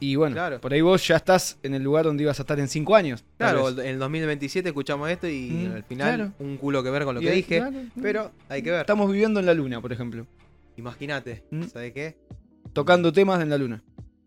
Y 0.00 0.16
bueno, 0.16 0.34
Claro. 0.34 0.60
por 0.62 0.72
ahí 0.72 0.80
vos 0.80 1.06
ya 1.06 1.16
estás 1.16 1.58
en 1.62 1.74
el 1.74 1.82
lugar 1.82 2.06
donde 2.06 2.22
ibas 2.24 2.40
a 2.40 2.42
estar 2.42 2.58
en 2.58 2.68
5 2.68 2.96
años. 2.96 3.22
Claro, 3.36 3.68
en 3.68 3.86
el 3.86 3.98
2027 3.98 4.70
escuchamos 4.70 5.08
esto 5.10 5.28
y 5.28 5.50
Mm, 5.68 5.72
al 5.74 5.84
final 5.84 6.14
claro. 6.16 6.32
un 6.40 6.56
culo 6.56 6.82
que 6.82 6.90
ver 6.90 7.04
con 7.04 7.14
lo 7.14 7.20
Y 7.20 7.24
que 7.26 7.30
dije. 7.32 7.58
claro, 7.58 7.76
Pero 8.00 8.32
hay 8.48 8.62
que 8.62 8.70
ver. 8.70 8.80
Estamos 8.80 9.12
viviendo 9.12 9.38
en 9.40 9.46
la 9.46 9.52
luna, 9.54 9.80
por 9.82 9.92
ejemplo. 9.92 10.26
Imagínate, 10.78 11.44
Mm. 11.50 11.64
¿sabes 11.64 11.92
qué? 11.92 12.16
Tocando 12.72 13.12
temas 13.12 13.42
en 13.42 13.50
la 13.50 13.58
luna. 13.58 13.84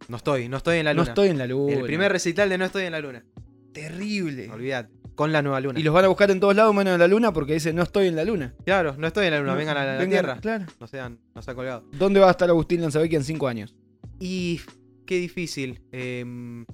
No 0.08 0.18
estoy, 0.18 0.48
no 0.48 0.58
estoy 0.58 0.78
en 0.78 0.86
la 0.86 0.94
No 0.94 1.02
luna. 1.02 1.12
estoy 1.12 1.28
en 1.30 1.38
la 1.40 1.48
luna. 1.48 1.74
El 1.74 1.82
primer 1.86 2.12
recital 2.12 2.50
de 2.50 2.58
No 2.60 2.66
estoy 2.66 2.84
en 2.86 2.92
la 2.92 3.00
luna. 3.00 3.26
Terrible. 3.74 4.48
Olvídate. 4.52 4.94
Con 5.16 5.32
la 5.32 5.42
nueva 5.42 5.62
luna. 5.62 5.80
Y 5.80 5.84
los 5.84 5.94
van 5.94 6.06
a 6.06 6.08
buscar 6.10 6.30
en 6.30 6.40
todos 6.42 6.56
lados 6.56 6.76
menos 6.76 6.94
en 6.94 7.00
la 7.00 7.08
luna 7.08 7.32
porque 7.32 7.54
dice 7.54 7.72
no 7.74 7.84
estoy 7.84 8.08
en 8.08 8.16
la 8.18 8.26
luna. 8.26 8.54
Claro, 8.66 8.96
no 8.98 9.08
estoy 9.08 9.28
en 9.28 9.32
la 9.34 9.40
luna, 9.40 9.56
vengan 9.56 9.78
a 9.78 9.86
la, 9.86 9.94
la 9.96 10.00
Vengan- 10.04 10.10
Tierra. 10.10 10.38
Claro. 10.42 10.66
No 10.80 10.88
sean, 10.88 11.20
no 11.34 11.42
se 11.42 11.52
han 11.52 11.56
colgado. 11.56 11.86
¿Dónde 11.94 12.20
va 12.20 12.28
a 12.28 12.32
estar 12.32 12.50
Agustín 12.50 12.82
Lanzavecchia 12.82 13.18
en 13.18 13.24
5 13.24 13.48
años? 13.48 13.76
Y 14.20 14.60
qué 15.06 15.16
difícil. 15.18 15.82
em, 15.92 16.66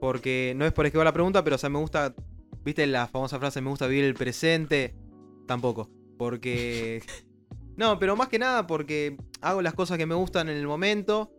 porque 0.00 0.52
no 0.56 0.66
es 0.66 0.72
por 0.72 0.84
esquivar 0.84 1.06
la 1.06 1.12
pregunta, 1.12 1.42
pero 1.42 1.56
o 1.56 1.58
sea, 1.58 1.70
me 1.70 1.78
gusta. 1.78 2.14
¿Viste 2.64 2.86
la 2.86 3.06
famosa 3.06 3.38
frase 3.38 3.60
me 3.62 3.70
gusta 3.70 3.86
vivir 3.86 4.04
el 4.04 4.14
presente? 4.14 4.94
Tampoco. 5.46 5.88
Porque. 6.18 7.02
no, 7.76 7.98
pero 7.98 8.14
más 8.16 8.28
que 8.28 8.38
nada 8.38 8.66
porque 8.66 9.16
hago 9.40 9.62
las 9.62 9.72
cosas 9.74 9.96
que 9.96 10.04
me 10.06 10.14
gustan 10.14 10.48
en 10.50 10.56
el 10.58 10.66
momento. 10.66 11.32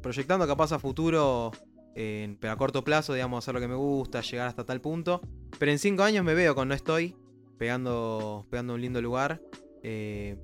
Proyectando 0.00 0.46
capaz 0.46 0.72
a 0.72 0.78
futuro. 0.78 1.50
Pero 1.94 2.52
a 2.52 2.56
corto 2.56 2.84
plazo, 2.84 3.14
digamos, 3.14 3.44
hacer 3.44 3.54
lo 3.54 3.60
que 3.60 3.68
me 3.68 3.74
gusta, 3.74 4.20
llegar 4.20 4.48
hasta 4.48 4.64
tal 4.64 4.80
punto. 4.80 5.20
Pero 5.58 5.72
en 5.72 5.78
cinco 5.78 6.02
años 6.02 6.24
me 6.24 6.34
veo 6.34 6.54
con 6.54 6.68
No 6.68 6.74
Estoy. 6.74 7.16
Pegando, 7.58 8.46
pegando 8.50 8.74
un 8.74 8.80
lindo 8.80 9.02
lugar. 9.02 9.40
eh, 9.82 10.36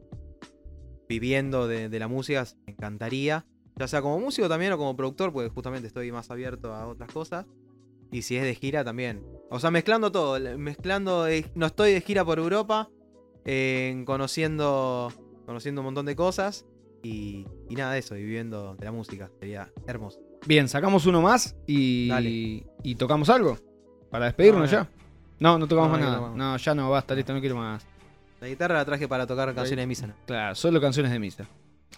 viviendo 1.09 1.69
de, 1.69 1.99
la 1.99 2.09
música. 2.09 2.45
Me 2.67 2.73
encantaría 2.73 3.47
ya 3.79 3.87
sea 3.87 4.01
como 4.01 4.19
músico 4.19 4.49
también 4.49 4.73
o 4.73 4.79
como 4.79 4.97
productor, 4.97 5.33
porque 5.33 5.51
justamente 5.51 5.87
estoy 5.87 6.11
más 6.11 6.31
abierto 6.31 6.75
a 6.75 6.87
otras 6.87 7.13
cosas. 7.13 7.47
Y 8.11 8.23
si 8.23 8.37
es 8.37 8.45
de 8.45 8.55
gira 8.55 8.85
también. 8.85 9.23
O 9.51 9.61
sea, 9.61 9.71
mezclando 9.71 10.11
todo, 10.11 10.39
mezclando, 10.59 11.29
eh, 11.29 11.45
no 11.55 11.67
estoy 11.67 11.93
de 11.93 12.01
gira 12.01 12.25
por 12.25 12.39
Europa, 12.39 12.89
eh, 13.45 14.03
conociendo, 14.07 15.13
conociendo 15.45 15.83
un 15.83 15.87
montón 15.87 16.07
de 16.07 16.17
cosas 16.17 16.67
y, 17.03 17.47
y 17.69 17.75
nada 17.75 17.93
de 17.93 17.99
eso, 17.99 18.15
viviendo 18.15 18.77
de 18.77 18.85
la 18.85 18.93
música, 18.93 19.31
sería 19.39 19.73
hermoso. 19.87 20.26
Bien, 20.45 20.69
sacamos 20.69 21.07
uno 21.07 21.23
más 21.23 21.57
y, 21.67 22.09
Dale. 22.09 22.65
y 22.83 22.95
tocamos 22.97 23.29
algo. 23.31 23.59
Para 24.11 24.27
despedirnos 24.27 24.71
No, 24.71 24.79
ya. 24.79 24.89
No, 25.39 25.59
no 25.59 25.67
tocamos 25.67 25.91
No, 25.91 25.97
más 25.99 26.01
nada. 26.07 26.21
no. 26.29 26.37
No, 26.37 26.57
ya 26.57 26.75
no, 26.75 26.91
basta, 26.91 27.15
listo, 27.15 27.33
no 27.33 27.41
quiero 27.41 27.57
más. 27.57 27.87
La 28.41 28.49
guitarra 28.49 28.75
la 28.77 28.85
traje 28.85 29.09
para 29.09 29.27
tocar 29.27 29.55
canciones 29.55 29.83
de 29.83 29.87
misa. 29.87 30.07
¿no? 30.09 30.15
Claro, 30.27 30.55
solo 30.55 30.81
canciones 30.81 31.11
de 31.13 31.19
misa. 31.19 31.47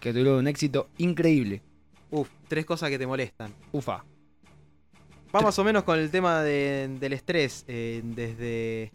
Que 0.01 0.12
tuvieron 0.12 0.37
un 0.37 0.46
éxito 0.48 0.88
increíble. 0.98 1.62
Uf, 2.11 2.29
tres 2.46 2.64
cosas 2.64 2.88
que 2.90 2.98
te 2.98 3.07
molestan. 3.07 3.53
Ufa. 3.72 4.05
Va 5.35 5.40
más 5.42 5.59
o 5.59 5.64
menos 5.64 5.83
con 5.85 5.98
el 5.98 6.11
tema 6.11 6.42
de- 6.42 6.88
del 7.01 7.12
estrés. 7.12 7.64
eh, 7.68 8.01
desde 8.03 8.92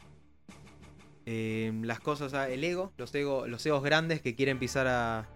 eh, 1.26 1.72
las 1.84 2.00
cosas, 2.00 2.34
ah, 2.34 2.50
el 2.50 2.64
ego, 2.64 2.92
los, 2.98 3.14
ego, 3.16 3.48
los 3.48 3.64
egos 3.66 3.84
grandes 3.84 4.22
que 4.22 4.36
quieren 4.36 4.58
pisar 4.60 4.88
a, 4.88 5.28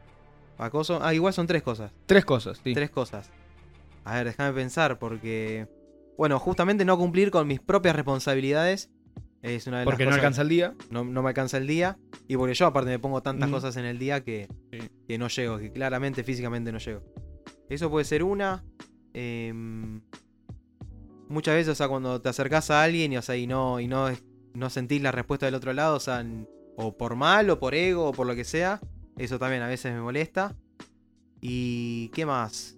a 0.57 0.69
coso. 0.69 0.99
Ah, 1.03 1.13
igual 1.13 1.33
son 1.33 1.45
tres 1.47 1.61
cosas. 1.61 1.91
Tres 2.07 2.25
cosas, 2.25 2.59
sí. 2.63 2.73
Tres 2.73 2.89
cosas. 2.89 3.29
A 4.07 4.15
ver, 4.15 4.27
déjame 4.27 4.53
pensar 4.53 4.99
porque... 4.99 5.67
Bueno, 6.17 6.39
justamente 6.39 6.83
no 6.85 6.97
cumplir 6.97 7.29
con 7.29 7.45
mis 7.47 7.59
propias 7.59 7.95
responsabilidades 7.95 8.89
es 9.43 9.67
una 9.67 9.79
de 9.79 9.85
Porque 9.85 10.03
las 10.05 10.11
no 10.11 10.15
cosas 10.15 10.23
alcanza 10.23 10.41
el 10.41 10.49
día. 10.49 10.75
no, 10.89 11.03
no 11.03 11.21
me 11.21 11.29
alcanza 11.29 11.57
el 11.57 11.67
día. 11.67 11.97
Y 12.27 12.37
porque 12.37 12.53
yo 12.55 12.65
aparte 12.65 12.89
me 12.89 12.99
pongo 12.99 13.21
tantas 13.21 13.49
Mm. 13.49 13.51
cosas 13.51 13.75
en 13.77 13.85
el 13.85 13.99
día 13.99 14.23
que, 14.23 14.47
Sí. 14.71 14.79
que 15.07 15.17
no 15.17 15.27
llego, 15.27 15.57
que 15.59 15.71
claramente 15.71 16.23
físicamente 16.23 16.71
no 16.71 16.79
llego. 16.79 17.03
Eso 17.69 17.89
puede 17.89 18.05
ser 18.05 18.23
una. 18.23 18.63
em, 19.13 20.01
muchas 21.27 21.55
veces, 21.55 21.71
o 21.71 21.75
sea, 21.75 21.87
cuando 21.87 22.21
te 22.21 22.29
acercás 22.29 22.69
a 22.71 22.83
alguien 22.83 23.13
y, 23.13 23.17
o 23.17 23.21
sea, 23.21 23.35
y 23.35 23.47
no, 23.47 23.79
y 23.79 23.87
no, 23.87 24.07
no 24.53 24.69
sentís 24.69 25.01
la 25.01 25.11
respuesta 25.11 25.45
del 25.47 25.55
otro 25.55 25.73
lado, 25.73 25.95
o 25.95 25.99
sea, 25.99 26.23
o 26.75 26.95
por 26.95 27.15
mal, 27.15 27.49
o 27.49 27.59
por 27.59 27.73
ego, 27.73 28.09
o 28.09 28.11
por 28.13 28.27
lo 28.27 28.35
que 28.35 28.43
sea, 28.43 28.79
eso 29.17 29.39
también 29.39 29.63
a 29.63 29.67
veces 29.67 29.91
me 29.93 30.01
molesta. 30.01 30.55
¿Y 31.41 32.09
qué 32.09 32.25
más? 32.25 32.76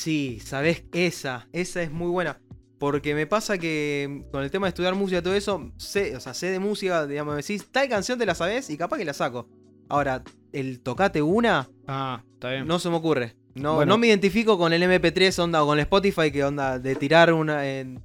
Sí, 0.00 0.40
sabes, 0.42 0.84
esa, 0.92 1.46
esa 1.52 1.82
es 1.82 1.90
muy 1.90 2.08
buena. 2.08 2.40
Porque 2.78 3.14
me 3.14 3.26
pasa 3.26 3.58
que 3.58 4.24
con 4.32 4.42
el 4.42 4.50
tema 4.50 4.66
de 4.66 4.70
estudiar 4.70 4.94
música 4.94 5.18
y 5.18 5.22
todo 5.22 5.34
eso, 5.34 5.70
sé, 5.76 6.16
o 6.16 6.20
sea, 6.20 6.32
sé 6.32 6.46
de 6.50 6.58
música, 6.58 7.06
digamos, 7.06 7.34
me 7.34 7.42
decís, 7.42 7.66
tal 7.70 7.86
canción 7.90 8.18
te 8.18 8.24
la 8.24 8.34
sabes 8.34 8.70
y 8.70 8.78
capaz 8.78 8.96
que 8.96 9.04
la 9.04 9.12
saco. 9.12 9.46
Ahora, 9.90 10.22
el 10.54 10.80
tocate 10.80 11.20
una, 11.20 11.68
Ah, 11.86 12.22
está 12.32 12.50
bien. 12.52 12.66
no 12.66 12.78
se 12.78 12.88
me 12.88 12.96
ocurre. 12.96 13.36
No, 13.54 13.74
Bueno. 13.74 13.90
no 13.90 13.98
me 13.98 14.06
identifico 14.06 14.56
con 14.56 14.72
el 14.72 14.82
MP3 14.82 15.38
onda 15.38 15.62
o 15.62 15.66
con 15.66 15.78
el 15.78 15.82
Spotify 15.82 16.30
que 16.30 16.44
onda 16.44 16.78
de 16.78 16.94
tirar 16.96 17.34
una. 17.34 17.58
de 17.60 17.98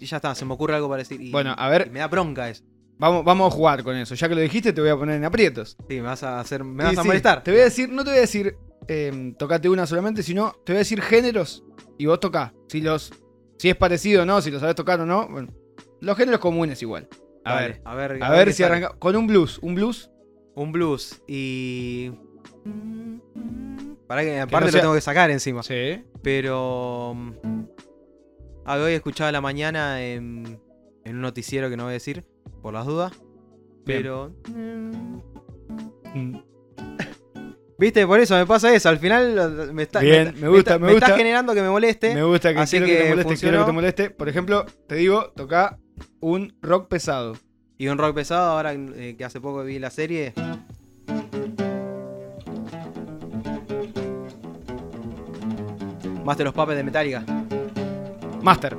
ya 0.00 0.16
está, 0.16 0.34
se 0.34 0.46
me 0.46 0.54
ocurre 0.54 0.76
algo 0.76 0.88
para 0.88 1.00
decir. 1.02 1.20
y- 1.20 1.30
Bueno, 1.30 1.54
a 1.58 1.68
ver. 1.68 1.88
y 1.88 1.90
me 1.90 1.98
da 1.98 2.08
bronca 2.08 2.48
eso. 2.48 2.64
Vamos, 2.98 3.24
vamos 3.24 3.52
a 3.52 3.56
jugar 3.56 3.82
con 3.82 3.96
eso. 3.96 4.14
Ya 4.14 4.28
que 4.28 4.34
lo 4.34 4.40
dijiste, 4.40 4.72
te 4.72 4.80
voy 4.80 4.90
a 4.90 4.96
poner 4.96 5.16
en 5.16 5.24
aprietos. 5.26 5.76
Sí, 5.88 5.96
me 5.96 6.02
vas 6.02 6.22
a 6.22 6.40
hacer. 6.40 6.64
Me 6.64 6.84
Sí, 6.84 6.88
vas 6.90 6.98
a 6.98 7.02
sí, 7.02 7.08
molestar. 7.08 7.42
Te 7.44 7.50
voy 7.50 7.60
a 7.60 7.64
decir, 7.64 7.90
no 7.90 8.02
te 8.04 8.10
voy 8.10 8.18
a 8.18 8.22
decir, 8.22 8.56
eh, 8.88 9.34
tocate 9.38 9.68
una 9.68 9.86
solamente, 9.86 10.22
sino 10.22 10.52
te 10.64 10.72
voy 10.72 10.76
a 10.76 10.80
decir 10.80 11.00
géneros 11.02 11.64
y 11.98 12.06
vos 12.06 12.20
tocá. 12.20 12.54
Si 12.68 12.80
los. 12.80 13.12
Si 13.58 13.68
es 13.68 13.76
parecido 13.76 14.22
o 14.22 14.26
no, 14.26 14.40
si 14.42 14.50
lo 14.50 14.58
sabés 14.58 14.74
tocar 14.74 15.00
o 15.00 15.06
no. 15.06 15.28
Bueno, 15.28 15.48
los 16.00 16.16
géneros 16.16 16.40
comunes 16.40 16.80
igual. 16.82 17.08
A 17.44 17.54
Dale, 17.54 17.68
ver. 17.68 17.80
a 17.84 17.94
ver, 17.94 18.22
A 18.22 18.30
ver 18.30 18.52
si 18.52 18.62
sale. 18.62 18.74
arranca. 18.76 18.98
Con 18.98 19.14
un 19.16 19.26
blues. 19.26 19.58
Un 19.62 19.74
blues. 19.74 20.10
Un 20.54 20.72
blues 20.72 21.22
y. 21.28 22.10
Para 24.06 24.22
que 24.22 24.36
no 24.36 24.42
aparte 24.42 24.70
sea- 24.70 24.78
lo 24.78 24.82
tengo 24.82 24.94
que 24.94 25.00
sacar 25.00 25.30
encima. 25.30 25.62
Sí. 25.62 26.04
Pero. 26.22 27.14
mm, 27.14 27.32
ah, 28.64 28.76
hoy 28.78 28.92
escuchaba 28.94 29.28
a 29.28 29.32
la 29.32 29.40
mañana 29.40 30.02
en, 30.02 30.60
en 31.04 31.14
un 31.16 31.22
noticiero 31.22 31.70
que 31.70 31.76
no 31.76 31.84
voy 31.84 31.90
a 31.90 31.94
decir, 31.94 32.24
por 32.62 32.74
las 32.74 32.84
dudas. 32.86 33.12
Bien. 33.84 34.02
Pero. 34.02 34.32
mm, 36.14 36.36
Viste, 37.82 38.06
por 38.06 38.20
eso 38.20 38.36
me 38.36 38.46
pasa 38.46 38.72
eso. 38.72 38.88
Al 38.88 38.98
final 38.98 39.72
me 39.74 39.82
está. 39.82 39.98
Bien, 39.98 40.32
me, 40.36 40.42
me 40.42 40.48
gusta, 40.50 40.74
está- 40.74 40.78
me 40.78 40.92
gusta. 40.92 41.06
está 41.06 41.18
generando 41.18 41.52
que 41.52 41.62
me 41.62 41.68
moleste. 41.68 42.14
Me 42.14 42.22
gusta 42.22 42.54
que 42.54 42.60
Así 42.60 42.76
quiero 42.78 42.86
que, 42.86 42.92
que 42.92 42.98
te 43.02 43.08
moleste, 43.10 43.36
quiero 43.40 43.58
que 43.58 43.64
te 43.64 43.72
moleste. 43.72 44.10
Por 44.10 44.28
ejemplo, 44.28 44.66
te 44.86 44.94
digo, 44.94 45.32
toca 45.34 45.78
un 46.20 46.54
rock 46.62 46.86
pesado. 46.86 47.36
Y 47.78 47.88
un 47.88 47.98
rock 47.98 48.14
pesado, 48.14 48.52
ahora 48.52 48.72
eh, 48.74 49.16
que 49.18 49.24
hace 49.24 49.40
poco 49.40 49.64
vi 49.64 49.80
la 49.80 49.90
serie. 49.90 50.32
Master 56.24 56.44
los 56.46 56.54
Puppets 56.54 56.76
de 56.76 56.84
Metallica. 56.84 57.24
Master. 58.42 58.76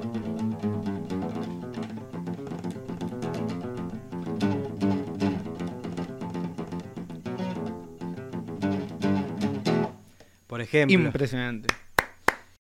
Ejemplo. 10.80 11.08
Impresionante. 11.08 11.68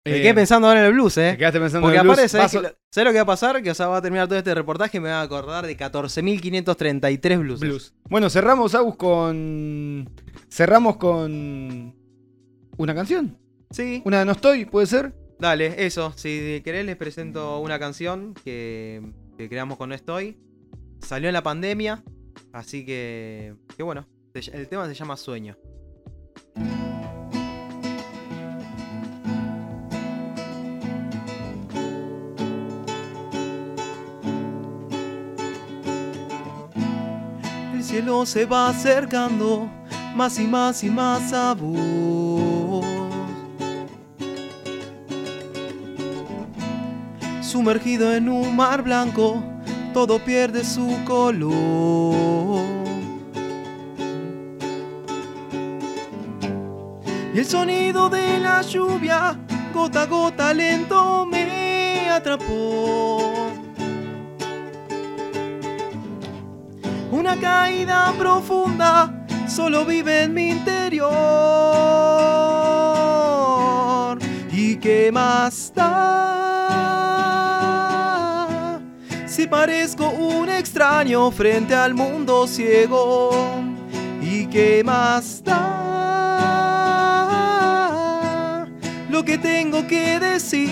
Me 0.03 0.17
Eh, 0.17 0.21
quedé 0.23 0.33
pensando 0.33 0.67
ahora 0.67 0.79
en 0.79 0.87
el 0.87 0.93
blues, 0.93 1.13
Te 1.13 1.29
eh. 1.29 1.37
quedaste 1.37 1.59
pensando 1.59 1.85
Porque 1.85 1.97
en 1.97 2.01
el 2.01 2.07
blues. 2.07 2.17
aparte, 2.17 2.29
¿sabes, 2.29 2.53
lo- 2.71 2.77
¿sabes 2.89 3.05
lo 3.07 3.11
que 3.11 3.17
va 3.17 3.21
a 3.21 3.25
pasar? 3.25 3.61
Que 3.61 3.69
o 3.69 3.75
sea, 3.75 3.87
va 3.87 3.97
a 3.97 4.01
terminar 4.01 4.27
todo 4.27 4.39
este 4.39 4.55
reportaje 4.55 4.97
y 4.97 4.99
me 4.99 5.09
va 5.09 5.19
a 5.19 5.23
acordar 5.23 5.67
de 5.67 5.77
14.533 5.77 7.37
blues. 7.39 7.59
Blues. 7.59 7.93
Bueno, 8.09 8.29
cerramos, 8.31 8.73
Agus, 8.73 8.95
con. 8.95 10.09
Cerramos 10.49 10.97
con. 10.97 11.93
Una 12.77 12.95
canción. 12.95 13.37
Sí, 13.69 14.01
Una 14.05 14.19
de 14.19 14.25
No 14.25 14.31
Estoy, 14.31 14.65
¿puede 14.65 14.87
ser? 14.87 15.13
dale, 15.39 15.85
eso. 15.85 16.13
Si 16.15 16.61
querés 16.63 16.85
les 16.85 16.95
presento 16.97 17.59
una 17.59 17.77
canción 17.79 18.33
que, 18.43 19.01
que 19.37 19.49
creamos 19.49 19.77
con 19.77 19.89
No 19.89 19.95
Estoy. 19.95 20.37
Salió 20.99 21.29
en 21.29 21.33
la 21.33 21.41
pandemia, 21.43 22.03
así 22.53 22.85
que... 22.85 23.55
Que 23.75 23.81
bueno, 23.83 24.07
el 24.35 24.67
tema 24.67 24.87
se 24.87 24.93
llama 24.93 25.15
Sueño. 25.17 25.57
Cielo 37.91 38.25
se 38.25 38.45
va 38.45 38.69
acercando 38.69 39.69
más 40.15 40.39
y 40.39 40.47
más 40.47 40.81
y 40.81 40.89
más 40.89 41.33
a 41.33 41.53
vos. 41.53 42.85
Sumergido 47.41 48.13
en 48.13 48.29
un 48.29 48.55
mar 48.55 48.81
blanco, 48.81 49.43
todo 49.93 50.23
pierde 50.23 50.63
su 50.63 50.87
color. 51.03 52.63
Y 57.33 57.39
el 57.39 57.45
sonido 57.45 58.09
de 58.09 58.39
la 58.39 58.61
lluvia, 58.61 59.37
gota 59.73 60.03
a 60.03 60.05
gota 60.05 60.53
lento, 60.53 61.25
me 61.25 62.09
atrapó. 62.09 63.60
Una 67.21 67.37
caída 67.39 68.11
profunda 68.17 69.13
solo 69.47 69.85
vive 69.85 70.23
en 70.23 70.33
mi 70.33 70.49
interior. 70.49 71.07
¿Y 74.51 74.77
qué 74.77 75.11
más 75.13 75.71
da? 75.75 75.91
Si 79.27 79.45
parezco 79.45 80.09
un 80.09 80.49
extraño 80.49 81.29
frente 81.29 81.75
al 81.75 81.93
mundo 81.93 82.47
ciego. 82.47 83.29
¿Y 84.19 84.47
qué 84.47 84.81
más 84.83 85.43
da? 85.43 85.61
Lo 89.11 89.23
que 89.23 89.37
tengo 89.37 89.85
que 89.85 90.19
decir. 90.19 90.71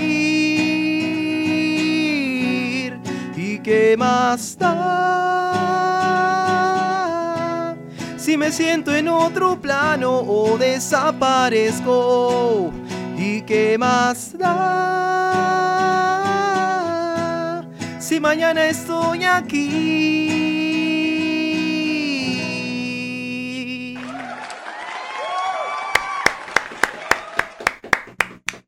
¿Y 3.37 3.59
qué 3.59 3.95
más 3.95 4.57
da? 4.57 5.58
Si 8.29 8.37
me 8.37 8.51
siento 8.51 8.95
en 8.95 9.07
otro 9.07 9.59
plano 9.59 10.19
o 10.19 10.55
desaparezco. 10.55 12.71
¿Y 13.17 13.41
qué 13.41 13.75
más 13.79 14.37
da? 14.37 14.51
Si 17.99 18.19
mañana 18.19 18.67
estoy 18.67 19.23
aquí. 19.23 20.29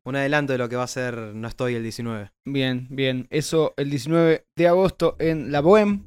Un 0.04 0.16
adelanto 0.16 0.54
de 0.54 0.58
lo 0.58 0.70
que 0.70 0.76
va 0.76 0.86
a 0.86 0.88
ser 0.88 1.36
No 1.36 1.48
estoy 1.48 1.76
el 1.76 1.84
19. 1.84 2.32
Bien, 2.46 2.88
bien. 2.90 3.28
Eso 3.30 3.76
el 3.78 3.92
19 3.92 4.48
de 4.56 4.68
agosto 4.68 5.16
en 5.20 5.52
La 5.52 5.62
Bohème, 5.62 6.02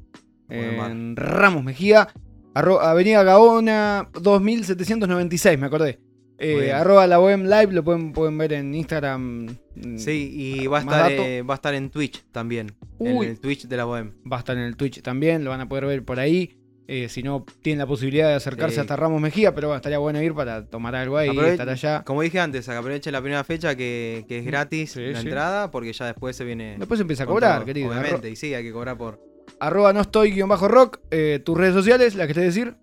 en 0.49 1.15
Ramos 1.15 1.63
Mejía, 1.63 2.09
arro- 2.55 2.79
Avenida 2.81 3.21
Gaona 3.23 4.09
2796, 4.13 5.59
me 5.59 5.67
acordé. 5.67 5.99
Eh, 6.37 6.73
arroba 6.73 7.07
La 7.07 7.17
Bohème 7.17 7.43
Live, 7.43 7.71
lo 7.71 7.81
pueden, 7.83 8.11
pueden 8.11 8.37
ver 8.37 8.51
en 8.53 8.75
Instagram. 8.75 9.45
mm, 9.75 9.97
Sí, 9.97 10.31
y 10.61 10.67
va 10.67 10.79
a, 10.79 10.81
estar, 10.81 11.11
eh, 11.11 11.41
va 11.43 11.53
a 11.53 11.55
estar 11.55 11.73
en 11.73 11.89
Twitch 11.89 12.23
también. 12.31 12.73
En 12.99 13.23
el 13.23 13.39
Twitch 13.39 13.67
de 13.67 13.77
la 13.77 13.85
Bohem. 13.85 14.11
Va 14.29 14.37
a 14.37 14.39
estar 14.39 14.57
en 14.57 14.63
el 14.63 14.75
Twitch 14.75 15.01
también, 15.01 15.43
lo 15.45 15.51
van 15.51 15.61
a 15.61 15.69
poder 15.69 15.85
ver 15.85 16.03
por 16.03 16.19
ahí. 16.19 16.57
Eh, 16.87 17.07
si 17.09 17.23
no, 17.23 17.43
tienen 17.63 17.79
la 17.79 17.87
posibilidad 17.87 18.27
de 18.27 18.35
acercarse 18.35 18.79
hasta 18.79 18.95
Ramos 18.95 19.19
Mejía, 19.19 19.55
pero 19.55 19.69
bueno, 19.69 19.77
estaría 19.77 19.97
bueno 19.97 20.21
ir 20.21 20.35
para 20.35 20.65
tomar 20.67 20.93
algo 20.95 21.17
ahí, 21.17 21.29
Aprove- 21.29 21.47
estar 21.53 21.69
allá. 21.69 22.03
Como 22.03 22.21
dije 22.21 22.39
antes, 22.39 22.67
aprovechen 22.69 23.11
la 23.13 23.21
primera 23.21 23.43
fecha 23.43 23.75
que, 23.75 24.23
que 24.27 24.39
es 24.39 24.45
gratis 24.45 24.91
Sí, 24.91 24.99
la 25.01 25.19
sí. 25.19 25.25
entrada, 25.25 25.71
porque 25.71 25.93
ya 25.93 26.05
después 26.05 26.35
se 26.35 26.43
viene. 26.43 26.75
Después 26.77 26.99
empieza 26.99 27.23
a 27.23 27.27
cobrar, 27.27 27.55
todo, 27.57 27.65
querido. 27.65 27.89
Obviamente, 27.89 28.29
y 28.29 28.35
sí, 28.35 28.53
hay 28.53 28.63
que 28.63 28.71
cobrar 28.73 28.97
por. 28.97 29.19
Arroba 29.59 29.93
no 29.93 30.01
estoy 30.01 30.31
guion 30.31 30.49
bajo 30.49 30.67
rock. 30.67 30.99
eh, 31.11 31.41
tus 31.43 31.57
redes 31.57 31.73
sociales, 31.73 32.15
la 32.15 32.27
que 32.27 32.33
te 32.33 32.41
decir. 32.41 32.77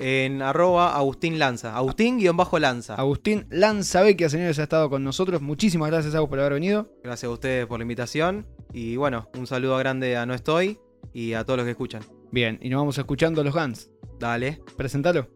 En 0.00 0.42
arroba 0.42 0.94
Agustín 0.94 1.40
Lanza. 1.40 1.76
Agustín-Lanza. 1.76 2.94
Agustín 2.94 3.46
Lanzavecchia, 3.50 4.28
señores, 4.28 4.58
ha 4.60 4.62
estado 4.62 4.88
con 4.88 5.02
nosotros. 5.02 5.42
Muchísimas 5.42 5.90
gracias, 5.90 6.14
Agus, 6.14 6.28
por 6.28 6.38
haber 6.38 6.52
venido. 6.52 6.88
Gracias 7.02 7.28
a 7.28 7.32
ustedes 7.32 7.66
por 7.66 7.80
la 7.80 7.82
invitación. 7.82 8.46
Y 8.72 8.96
bueno, 8.96 9.28
un 9.36 9.48
saludo 9.48 9.76
grande 9.76 10.16
a 10.16 10.24
No 10.24 10.34
Estoy 10.34 10.78
y 11.12 11.32
a 11.32 11.44
todos 11.44 11.56
los 11.56 11.64
que 11.64 11.72
escuchan. 11.72 12.02
Bien, 12.30 12.60
y 12.62 12.68
nos 12.68 12.78
vamos 12.78 12.96
escuchando 12.96 13.40
a 13.40 13.44
los 13.44 13.54
Guns. 13.54 13.90
Dale. 14.20 14.60
Presentalo. 14.76 15.26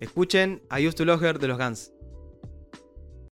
Escuchen 0.00 0.60
I 0.70 0.86
Used 0.86 0.96
to 0.98 1.06
Love 1.06 1.22
Her 1.22 1.38
de 1.38 1.48
los 1.48 1.56
Guns. 1.56 1.93